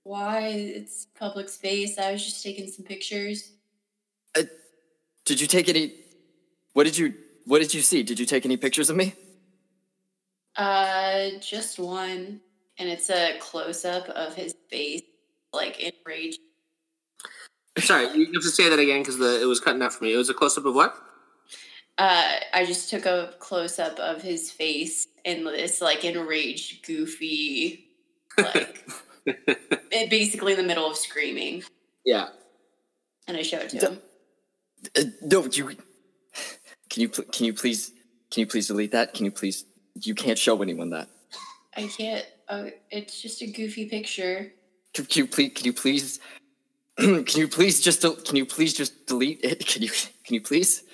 Why? 0.02 0.48
It's 0.48 1.06
public 1.18 1.48
space. 1.48 1.98
I 1.98 2.12
was 2.12 2.24
just 2.24 2.42
taking 2.42 2.70
some 2.70 2.84
pictures. 2.84 3.52
Did 5.24 5.40
you 5.40 5.46
take 5.46 5.68
any? 5.68 5.94
What 6.74 6.84
did 6.84 6.98
you? 6.98 7.14
What 7.46 7.60
did 7.60 7.72
you 7.72 7.80
see? 7.80 8.02
Did 8.02 8.18
you 8.18 8.26
take 8.26 8.44
any 8.44 8.56
pictures 8.56 8.90
of 8.90 8.96
me? 8.96 9.14
Uh 10.56 11.30
just 11.40 11.78
one. 11.78 12.40
And 12.78 12.88
it's 12.88 13.08
a 13.08 13.38
close 13.38 13.84
up 13.84 14.08
of 14.10 14.34
his 14.34 14.54
face, 14.68 15.02
like 15.52 15.80
enraged. 15.80 16.40
Sorry, 17.78 18.04
you 18.16 18.26
have 18.26 18.42
to 18.42 18.50
say 18.50 18.68
that 18.68 18.78
again 18.78 19.00
because 19.00 19.18
it 19.20 19.46
was 19.46 19.60
cutting 19.60 19.80
out 19.82 19.92
for 19.92 20.04
me. 20.04 20.12
It 20.12 20.16
was 20.16 20.28
a 20.28 20.34
close 20.34 20.58
up 20.58 20.66
of 20.66 20.74
what? 20.74 20.94
Uh 21.98 22.34
I 22.52 22.66
just 22.66 22.90
took 22.90 23.06
a 23.06 23.34
close 23.38 23.78
up 23.78 23.98
of 23.98 24.20
his 24.20 24.50
face 24.50 25.06
and 25.24 25.46
this 25.46 25.80
like 25.80 26.04
enraged, 26.04 26.86
goofy 26.86 27.86
like 28.38 28.84
basically 30.10 30.52
in 30.52 30.58
the 30.58 30.64
middle 30.64 30.90
of 30.90 30.96
screaming. 30.96 31.62
Yeah. 32.04 32.28
And 33.26 33.36
I 33.36 33.42
show 33.42 33.58
it 33.58 33.70
to 33.70 33.78
D- 33.78 33.86
him. 33.86 33.98
Uh, 34.98 35.02
no, 35.22 35.44
you. 35.46 35.76
Can 36.90 37.00
you? 37.02 37.08
pl- 37.08 37.24
Can 37.32 37.46
you 37.46 37.54
please? 37.54 37.90
Can 38.30 38.40
you 38.40 38.46
please 38.46 38.66
delete 38.66 38.92
that? 38.92 39.14
Can 39.14 39.24
you 39.24 39.30
please? 39.30 39.64
You 39.94 40.14
can't 40.14 40.38
show 40.38 40.60
anyone 40.60 40.90
that. 40.90 41.08
I 41.76 41.86
can't. 41.86 42.26
Uh, 42.48 42.66
it's 42.90 43.22
just 43.22 43.40
a 43.40 43.46
goofy 43.46 43.86
picture. 43.88 44.52
Can, 44.92 45.06
you 45.12 45.26
please? 45.26 45.52
Can 45.54 45.64
you 45.64 45.72
please? 45.72 46.20
can 46.98 47.24
you 47.36 47.48
please 47.48 47.80
just? 47.80 48.02
del- 48.02 48.16
Can 48.16 48.36
you 48.36 48.44
please 48.44 48.74
just 48.74 49.06
delete 49.06 49.40
it? 49.42 49.66
Can 49.66 49.82
you? 49.82 49.88
Can 50.24 50.34
you 50.34 50.40
please? 50.42 50.84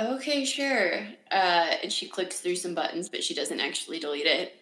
Okay, 0.00 0.44
sure. 0.44 1.00
Uh, 1.30 1.70
and 1.82 1.92
she 1.92 2.08
clicks 2.08 2.40
through 2.40 2.56
some 2.56 2.74
buttons, 2.74 3.08
but 3.08 3.24
she 3.24 3.34
doesn't 3.34 3.58
actually 3.60 3.98
delete 3.98 4.26
it. 4.26 4.54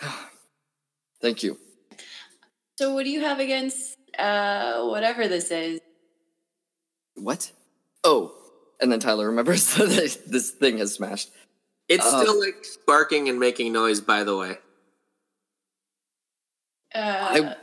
Thank 1.22 1.42
you. 1.42 1.58
So, 2.78 2.94
what 2.94 3.04
do 3.04 3.10
you 3.10 3.20
have 3.20 3.38
against 3.38 3.98
uh, 4.18 4.84
whatever 4.86 5.28
this 5.28 5.50
is? 5.50 5.80
What? 7.14 7.52
Oh, 8.02 8.32
and 8.80 8.90
then 8.90 8.98
Tyler 9.00 9.26
remembers 9.28 9.74
that 9.76 10.18
this 10.26 10.50
thing 10.50 10.78
has 10.78 10.94
smashed. 10.94 11.30
It's 11.88 12.04
Uh, 12.06 12.22
still 12.22 12.40
like 12.40 12.64
sparking 12.64 13.28
and 13.28 13.38
making 13.38 13.72
noise, 13.72 14.00
by 14.00 14.24
the 14.24 14.36
way. 14.36 14.58
Uh, 16.94 17.54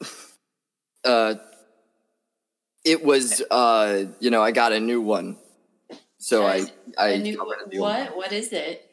Uh, 1.02 1.34
it 2.84 3.04
was. 3.04 3.42
Uh, 3.50 4.04
you 4.20 4.30
know, 4.30 4.42
I 4.42 4.50
got 4.52 4.72
a 4.72 4.80
new 4.80 5.00
one, 5.00 5.36
so 6.18 6.46
I 6.46 6.64
I 6.98 7.08
a 7.10 7.18
new, 7.18 7.36
got 7.36 7.46
rid 7.48 7.62
of 7.62 7.70
the 7.70 7.78
one. 7.80 8.06
what? 8.06 8.16
What 8.16 8.32
is 8.32 8.52
it? 8.52 8.86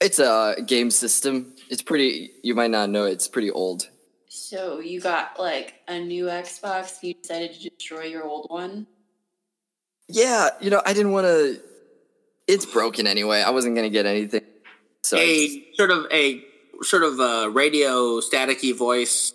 It's 0.00 0.18
a 0.18 0.56
game 0.66 0.90
system. 0.90 1.54
It's 1.70 1.82
pretty. 1.82 2.30
You 2.42 2.54
might 2.54 2.70
not 2.70 2.90
know. 2.90 3.04
It's 3.04 3.28
pretty 3.28 3.50
old. 3.50 3.88
So, 4.28 4.80
you 4.80 5.00
got 5.00 5.38
like 5.38 5.74
a 5.88 5.98
new 6.00 6.24
Xbox 6.26 7.02
you 7.02 7.14
decided 7.14 7.52
to 7.54 7.68
destroy 7.70 8.04
your 8.04 8.24
old 8.24 8.46
one? 8.48 8.86
Yeah, 10.08 10.48
you 10.60 10.70
know, 10.70 10.82
I 10.84 10.92
didn't 10.94 11.12
want 11.12 11.26
to. 11.26 11.60
It's 12.48 12.66
broken 12.66 13.06
anyway. 13.06 13.42
I 13.42 13.50
wasn't 13.50 13.76
gonna 13.76 13.90
get 13.90 14.06
anything. 14.06 14.42
So 15.04 15.16
a 15.18 15.46
just- 15.48 15.76
sort 15.76 15.90
of 15.90 16.06
a 16.12 16.42
sort 16.82 17.02
of 17.04 17.20
a 17.20 17.50
radio 17.50 18.20
staticky 18.20 18.74
voice 18.76 19.32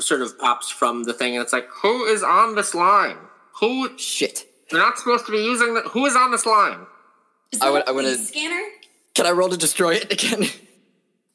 sort 0.00 0.22
of 0.22 0.38
pops 0.38 0.70
from 0.70 1.04
the 1.04 1.12
thing, 1.12 1.34
and 1.36 1.42
it's 1.42 1.52
like, 1.52 1.68
"Who 1.82 2.04
is 2.04 2.22
on 2.22 2.54
this 2.54 2.74
line? 2.74 3.16
Who? 3.60 3.96
shit. 3.98 4.46
You're 4.70 4.80
not 4.80 4.98
supposed 4.98 5.26
to 5.26 5.32
be 5.32 5.38
using 5.38 5.74
the. 5.74 5.80
Who 5.82 6.06
is 6.06 6.14
on 6.16 6.30
this 6.30 6.46
line?" 6.46 6.86
Is 7.52 7.60
I 7.60 7.66
that 7.66 7.72
would- 7.72 7.82
a 7.82 7.88
I 7.88 7.92
wanna- 7.92 8.08
police 8.12 8.28
scanner? 8.28 8.62
Can 9.14 9.26
I 9.26 9.32
roll 9.32 9.48
to 9.48 9.56
destroy 9.56 9.94
it 9.94 10.12
again? 10.12 10.48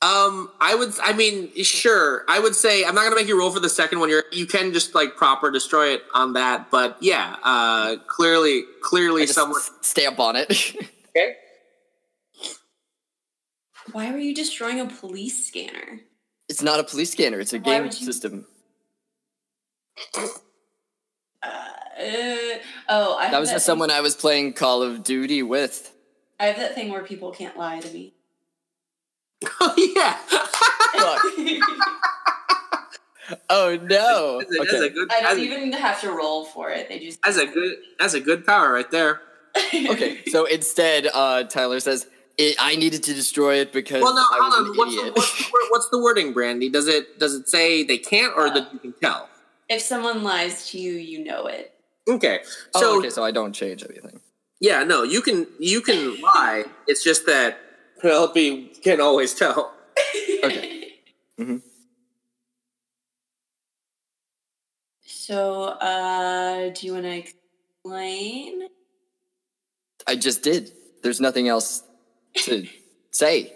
Um, 0.01 0.51
I 0.61 0.75
would. 0.75 0.93
I 1.01 1.13
mean, 1.13 1.51
sure. 1.63 2.25
I 2.27 2.39
would 2.39 2.53
say 2.55 2.83
I'm 2.85 2.93
not 2.95 3.03
gonna 3.05 3.15
make 3.15 3.27
you 3.27 3.37
roll 3.39 3.51
for 3.51 3.59
the 3.59 3.69
second 3.69 3.99
one. 3.99 4.09
You're 4.09 4.25
you 4.31 4.45
can 4.45 4.71
just 4.73 4.93
like 4.93 5.15
proper 5.15 5.49
destroy 5.51 5.93
it 5.93 6.03
on 6.13 6.33
that, 6.33 6.69
but 6.69 6.97
yeah, 7.01 7.37
uh, 7.43 7.95
clearly, 8.07 8.63
clearly, 8.81 9.25
someone. 9.25 9.59
s- 9.59 9.71
stamp 9.81 10.19
on 10.19 10.35
it. 10.35 10.75
Okay. 11.17 11.35
Why 13.93 14.11
were 14.11 14.17
you 14.17 14.33
destroying 14.35 14.79
a 14.81 14.85
police 14.85 15.47
scanner? 15.47 16.01
it's 16.49 16.61
not 16.61 16.79
a 16.79 16.83
police 16.83 17.11
scanner. 17.11 17.39
It's 17.39 17.53
a 17.53 17.57
Why 17.59 17.63
game 17.79 17.85
you- 17.85 17.91
system. 17.91 18.45
Uh, 20.17 21.47
uh, 21.47 22.57
oh, 22.89 23.15
I 23.17 23.25
That 23.25 23.31
have 23.31 23.39
was 23.41 23.49
just 23.51 23.65
thing- 23.65 23.71
someone 23.71 23.91
I 23.91 24.01
was 24.01 24.15
playing 24.15 24.53
Call 24.53 24.81
of 24.83 25.03
Duty 25.03 25.43
with. 25.43 25.93
I 26.39 26.47
have 26.47 26.57
that 26.57 26.75
thing 26.75 26.91
where 26.91 27.03
people 27.03 27.31
can't 27.31 27.57
lie 27.57 27.79
to 27.79 27.93
me. 27.93 28.13
Oh 29.61 29.73
yeah. 29.95 30.17
Oh 33.49 33.75
no! 33.81 34.37
That's 34.39 34.55
that's 34.55 34.73
a 34.73 34.75
Okay. 34.85 34.89
good. 34.93 35.11
I 35.11 35.21
don't 35.21 35.39
a, 35.39 35.41
even 35.41 35.71
have 35.73 35.99
to 36.01 36.11
roll 36.11 36.45
for 36.45 36.69
it. 36.69 36.87
They 36.89 36.99
just 36.99 37.19
that's 37.23 37.37
a 37.37 37.47
good. 37.47 37.75
That's 37.97 38.13
a 38.13 38.19
good 38.21 38.45
power 38.45 38.71
right 38.71 38.89
there. 38.91 39.19
okay. 39.73 40.23
So 40.27 40.45
instead, 40.45 41.07
uh, 41.11 41.43
Tyler 41.45 41.79
says, 41.79 42.05
it, 42.37 42.55
"I 42.59 42.75
needed 42.75 43.01
to 43.01 43.15
destroy 43.15 43.55
it 43.55 43.73
because 43.73 44.03
Well, 44.03 44.13
no, 44.13 44.21
I 44.21 44.39
was 44.41 44.53
hold 44.55 44.67
on. 44.67 44.71
an 44.73 44.77
What's 44.77 44.93
the, 44.95 44.99
idiot." 45.01 45.15
what's, 45.15 45.37
the, 45.49 45.65
what's 45.69 45.89
the 45.89 45.97
wording, 45.99 46.33
Brandy? 46.33 46.69
Does 46.69 46.87
it 46.87 47.17
does 47.17 47.33
it 47.33 47.49
say 47.49 47.83
they 47.83 47.97
can't, 47.97 48.31
or 48.37 48.51
that 48.51 48.71
you 48.71 48.77
can 48.77 48.93
tell? 49.01 49.27
If 49.69 49.81
someone 49.81 50.23
lies 50.23 50.69
to 50.71 50.79
you, 50.79 50.93
you 50.93 51.23
know 51.23 51.47
it. 51.47 51.73
Okay, 52.07 52.39
oh, 52.75 52.79
so 52.81 52.99
okay. 52.99 53.09
So 53.09 53.23
I 53.23 53.31
don't 53.31 53.53
change 53.53 53.83
anything. 53.83 54.19
yeah, 54.59 54.83
no, 54.83 55.03
you 55.03 55.21
can 55.21 55.47
you 55.59 55.81
can 55.81 56.21
lie. 56.35 56.65
It's 56.87 57.03
just 57.03 57.25
that 57.25 57.57
Penelope 58.01 58.73
can 58.83 59.01
always 59.01 59.33
tell. 59.33 59.73
Okay. 60.43 60.71
Mhm. 61.39 61.61
So, 65.05 65.63
uh, 65.63 66.69
do 66.69 66.85
you 66.87 66.93
want 66.93 67.03
to 67.05 67.17
explain? 67.17 68.67
I 70.07 70.15
just 70.15 70.43
did. 70.43 70.71
There's 71.03 71.19
nothing 71.19 71.47
else 71.49 71.83
to 72.45 72.65
say. 73.11 73.53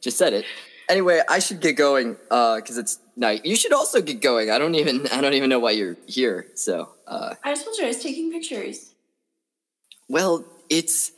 just 0.00 0.16
said 0.16 0.32
it. 0.32 0.44
Anyway, 0.88 1.20
I 1.28 1.38
should 1.38 1.60
get 1.60 1.74
going 1.74 2.14
because 2.30 2.78
it's 2.78 2.98
night. 3.16 3.44
You 3.44 3.56
should 3.56 3.72
also 3.72 4.00
get 4.00 4.20
going. 4.20 4.50
I 4.50 4.58
don't 4.58 4.74
even. 4.74 5.06
I 5.12 5.20
don't 5.20 5.34
even 5.34 5.50
know 5.50 5.58
why 5.58 5.72
you're 5.72 5.96
here. 6.06 6.46
So, 6.54 6.88
uh, 7.06 7.34
I 7.44 7.54
told 7.54 7.76
you 7.78 7.84
I 7.84 7.88
was 7.88 8.02
taking 8.02 8.30
pictures. 8.32 8.94
well, 10.08 10.44
it's 10.68 11.12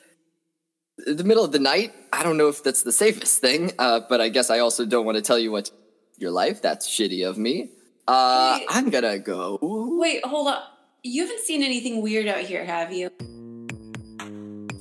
the 0.99 1.25
middle 1.25 1.45
of 1.45 1.53
the 1.53 1.59
night. 1.59 1.93
I 2.13 2.23
don't 2.23 2.37
know 2.37 2.49
if 2.49 2.63
that's 2.63 2.83
the 2.83 2.93
safest 2.93 3.41
thing, 3.41 3.73
uh, 3.79 4.01
but 4.09 4.21
I 4.21 4.29
guess 4.29 4.51
I 4.51 4.61
also 4.61 4.87
don't 4.87 5.05
want 5.05 5.17
to 5.17 5.23
tell 5.23 5.39
you 5.39 5.51
what 5.51 5.71
your 6.19 6.31
life. 6.31 6.63
That's 6.63 6.89
shitty 6.89 7.29
of 7.29 7.39
me. 7.39 7.71
Uh, 8.07 8.59
Wait. 8.61 8.67
I'm 8.69 8.91
gonna 8.91 9.19
go. 9.19 9.59
Wait, 9.63 10.25
hold 10.25 10.49
up. 10.49 10.71
You 11.03 11.23
haven't 11.23 11.41
seen 11.41 11.63
anything 11.63 12.03
weird 12.03 12.27
out 12.29 12.41
here, 12.41 12.65
have 12.65 12.93
you? 12.93 13.11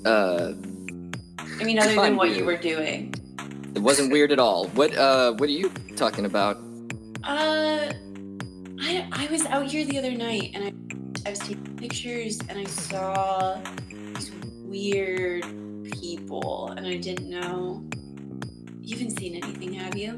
Uh, 0.05 0.53
I 1.59 1.63
mean, 1.63 1.79
other 1.79 1.95
than 1.95 2.15
what 2.15 2.27
weird. 2.27 2.37
you 2.37 2.45
were 2.45 2.57
doing. 2.57 3.13
it 3.75 3.81
wasn't 3.81 4.11
weird 4.11 4.31
at 4.31 4.39
all. 4.39 4.67
What? 4.69 4.95
Uh, 4.95 5.33
what 5.33 5.49
are 5.49 5.53
you 5.53 5.69
talking 5.95 6.25
about? 6.25 6.57
Uh, 7.23 7.91
I 8.81 9.07
I 9.11 9.27
was 9.31 9.45
out 9.45 9.67
here 9.67 9.85
the 9.85 9.97
other 9.97 10.11
night 10.11 10.51
and 10.53 10.63
I 10.65 10.73
I 11.25 11.29
was 11.29 11.39
taking 11.39 11.77
pictures 11.77 12.39
and 12.49 12.59
I 12.59 12.65
saw 12.65 13.61
these 13.89 14.31
weird 14.65 15.43
people 16.01 16.73
and 16.75 16.85
I 16.85 16.97
didn't 16.97 17.29
know. 17.29 17.83
You 18.81 18.97
haven't 18.97 19.17
seen 19.17 19.41
anything, 19.41 19.73
have 19.73 19.95
you? 19.97 20.17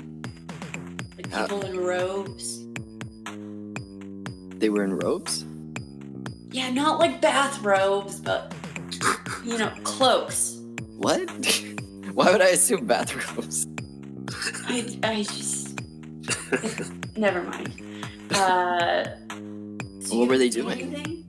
Like 1.15 1.31
Uh, 1.31 1.43
people 1.43 1.61
in 1.65 1.77
robes. 1.79 2.65
They 4.59 4.69
were 4.69 4.83
in 4.83 4.97
robes. 4.97 5.45
Yeah, 6.51 6.71
not 6.71 6.99
like 6.99 7.21
bathrobes, 7.21 8.19
but 8.19 8.51
you 9.45 9.59
know, 9.59 9.71
cloaks. 9.83 10.57
What? 10.97 11.29
Why 12.13 12.31
would 12.31 12.41
I 12.41 12.47
assume 12.57 12.87
bathrobes? 12.87 13.67
I 14.67 14.97
I 15.03 15.21
just 15.21 15.64
never 17.17 17.43
mind. 17.43 17.81
Uh, 18.31 19.03
so 19.99 20.17
What 20.17 20.27
were 20.29 20.37
they 20.37 20.49
doing? 20.49 20.81
anything? 20.81 21.25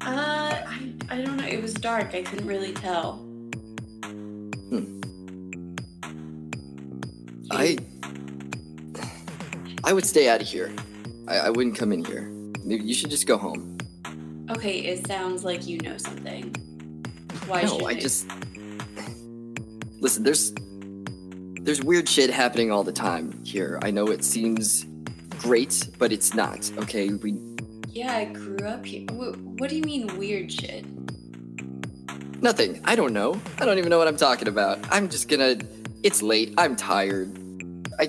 Uh, 0.00 0.64
I 0.66 0.92
I 1.10 1.16
don't 1.22 1.36
know. 1.36 1.46
It 1.46 1.60
was 1.60 1.74
dark. 1.74 2.14
I 2.14 2.22
couldn't 2.22 2.46
really 2.46 2.72
tell. 2.72 3.22
I 7.50 7.76
I 9.84 9.92
would 9.92 10.06
stay 10.06 10.28
out 10.28 10.40
of 10.40 10.48
here. 10.48 10.72
I, 11.28 11.38
I 11.38 11.50
wouldn't 11.50 11.76
come 11.76 11.92
in 11.92 12.04
here. 12.04 12.30
Maybe 12.64 12.84
you 12.84 12.94
should 12.94 13.10
just 13.10 13.26
go 13.26 13.36
home. 13.36 13.78
Okay, 14.50 14.78
it 14.80 15.06
sounds 15.06 15.44
like 15.44 15.66
you 15.66 15.78
know 15.78 15.98
something. 15.98 16.54
Why 17.46 17.64
should 17.66 17.80
no, 17.80 17.86
I 17.86 17.94
just 17.94 18.26
listen. 20.00 20.22
There's 20.24 20.52
there's 21.66 21.82
weird 21.82 22.08
shit 22.08 22.30
happening 22.30 22.70
all 22.70 22.84
the 22.84 22.92
time 22.92 23.42
here. 23.44 23.80
I 23.82 23.90
know 23.90 24.06
it 24.06 24.24
seems 24.24 24.86
great, 25.40 25.88
but 25.98 26.12
it's 26.12 26.32
not. 26.32 26.70
Okay, 26.78 27.08
we 27.08 27.36
Yeah, 27.88 28.16
I 28.16 28.26
grew 28.26 28.64
up 28.66 28.86
here. 28.86 29.04
What, 29.12 29.36
what 29.36 29.68
do 29.68 29.74
you 29.76 29.82
mean 29.82 30.06
weird 30.16 30.52
shit? 30.52 30.86
Nothing. 32.40 32.80
I 32.84 32.94
don't 32.94 33.12
know. 33.12 33.40
I 33.58 33.64
don't 33.64 33.78
even 33.78 33.90
know 33.90 33.98
what 33.98 34.06
I'm 34.06 34.16
talking 34.16 34.46
about. 34.46 34.78
I'm 34.92 35.08
just 35.08 35.28
gonna. 35.28 35.56
It's 36.04 36.22
late. 36.22 36.54
I'm 36.56 36.76
tired. 36.76 37.36
I. 37.98 38.08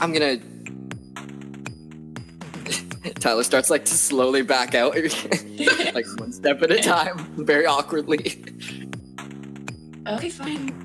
I'm 0.00 0.14
gonna. 0.14 0.38
Tyler 3.20 3.42
starts 3.42 3.68
like 3.68 3.84
to 3.84 3.94
slowly 3.94 4.40
back 4.40 4.74
out, 4.74 4.96
like 5.94 6.06
one 6.16 6.32
step 6.32 6.62
at 6.62 6.70
a 6.70 6.78
time, 6.82 7.18
very 7.44 7.66
awkwardly. 7.66 8.42
Okay, 10.06 10.30
fine. 10.30 10.81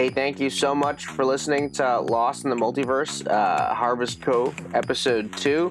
Hey, 0.00 0.08
thank 0.08 0.40
you 0.40 0.48
so 0.48 0.74
much 0.74 1.04
for 1.04 1.26
listening 1.26 1.70
to 1.72 2.00
Lost 2.00 2.44
in 2.44 2.50
the 2.50 2.56
Multiverse, 2.56 3.30
uh, 3.30 3.74
Harvest 3.74 4.22
Cove, 4.22 4.56
Episode 4.74 5.30
2. 5.36 5.70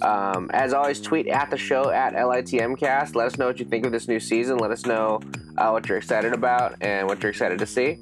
Um, 0.00 0.48
as 0.54 0.72
always, 0.72 1.00
tweet 1.00 1.26
at 1.26 1.50
the 1.50 1.56
show 1.56 1.90
at 1.90 2.12
LITMcast. 2.12 3.16
Let 3.16 3.26
us 3.26 3.36
know 3.36 3.48
what 3.48 3.58
you 3.58 3.64
think 3.64 3.84
of 3.84 3.90
this 3.90 4.06
new 4.06 4.20
season. 4.20 4.58
Let 4.58 4.70
us 4.70 4.86
know 4.86 5.18
uh, 5.58 5.70
what 5.70 5.88
you're 5.88 5.98
excited 5.98 6.32
about 6.32 6.76
and 6.82 7.08
what 7.08 7.20
you're 7.20 7.30
excited 7.30 7.58
to 7.58 7.66
see. 7.66 7.98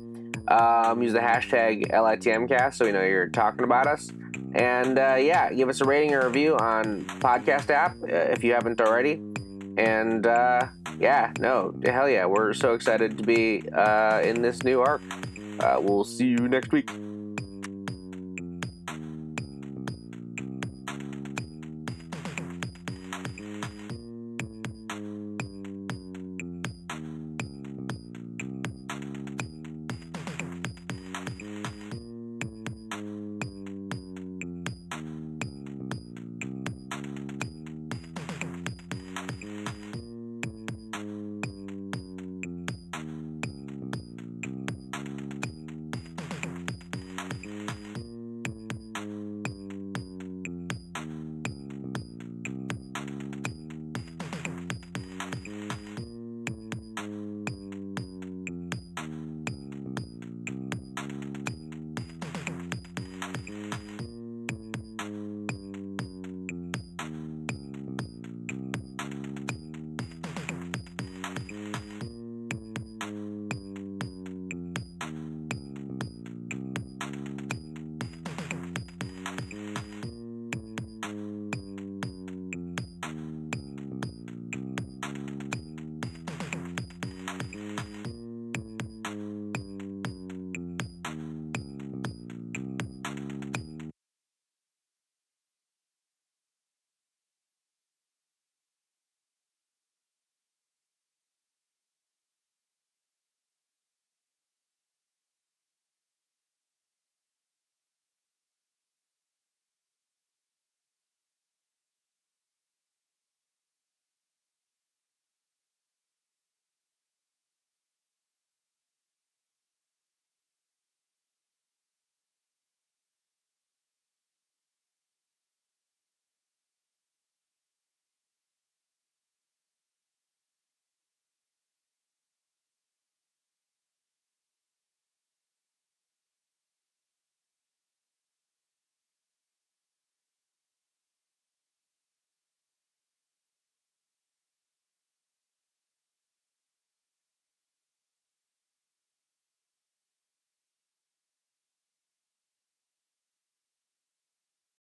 Um, 0.48 1.02
use 1.02 1.14
the 1.14 1.20
hashtag 1.20 1.90
LITMcast 1.90 2.74
so 2.74 2.84
we 2.84 2.92
know 2.92 3.02
you're 3.02 3.30
talking 3.30 3.64
about 3.64 3.86
us. 3.86 4.12
And 4.54 4.98
uh, 4.98 5.16
yeah, 5.18 5.50
give 5.54 5.70
us 5.70 5.80
a 5.80 5.86
rating 5.86 6.12
or 6.12 6.26
review 6.26 6.54
on 6.58 7.06
podcast 7.06 7.70
app 7.70 7.92
uh, 8.02 8.08
if 8.08 8.44
you 8.44 8.52
haven't 8.52 8.78
already. 8.82 9.14
And 9.78 10.26
uh, 10.26 10.66
yeah, 10.98 11.32
no, 11.38 11.72
hell 11.82 12.10
yeah, 12.10 12.26
we're 12.26 12.52
so 12.52 12.74
excited 12.74 13.16
to 13.16 13.24
be 13.24 13.66
uh, 13.72 14.20
in 14.20 14.42
this 14.42 14.62
new 14.64 14.82
arc. 14.82 15.00
Uh, 15.62 15.80
we'll 15.80 16.04
see 16.04 16.26
you 16.26 16.48
next 16.48 16.72
week. 16.72 16.90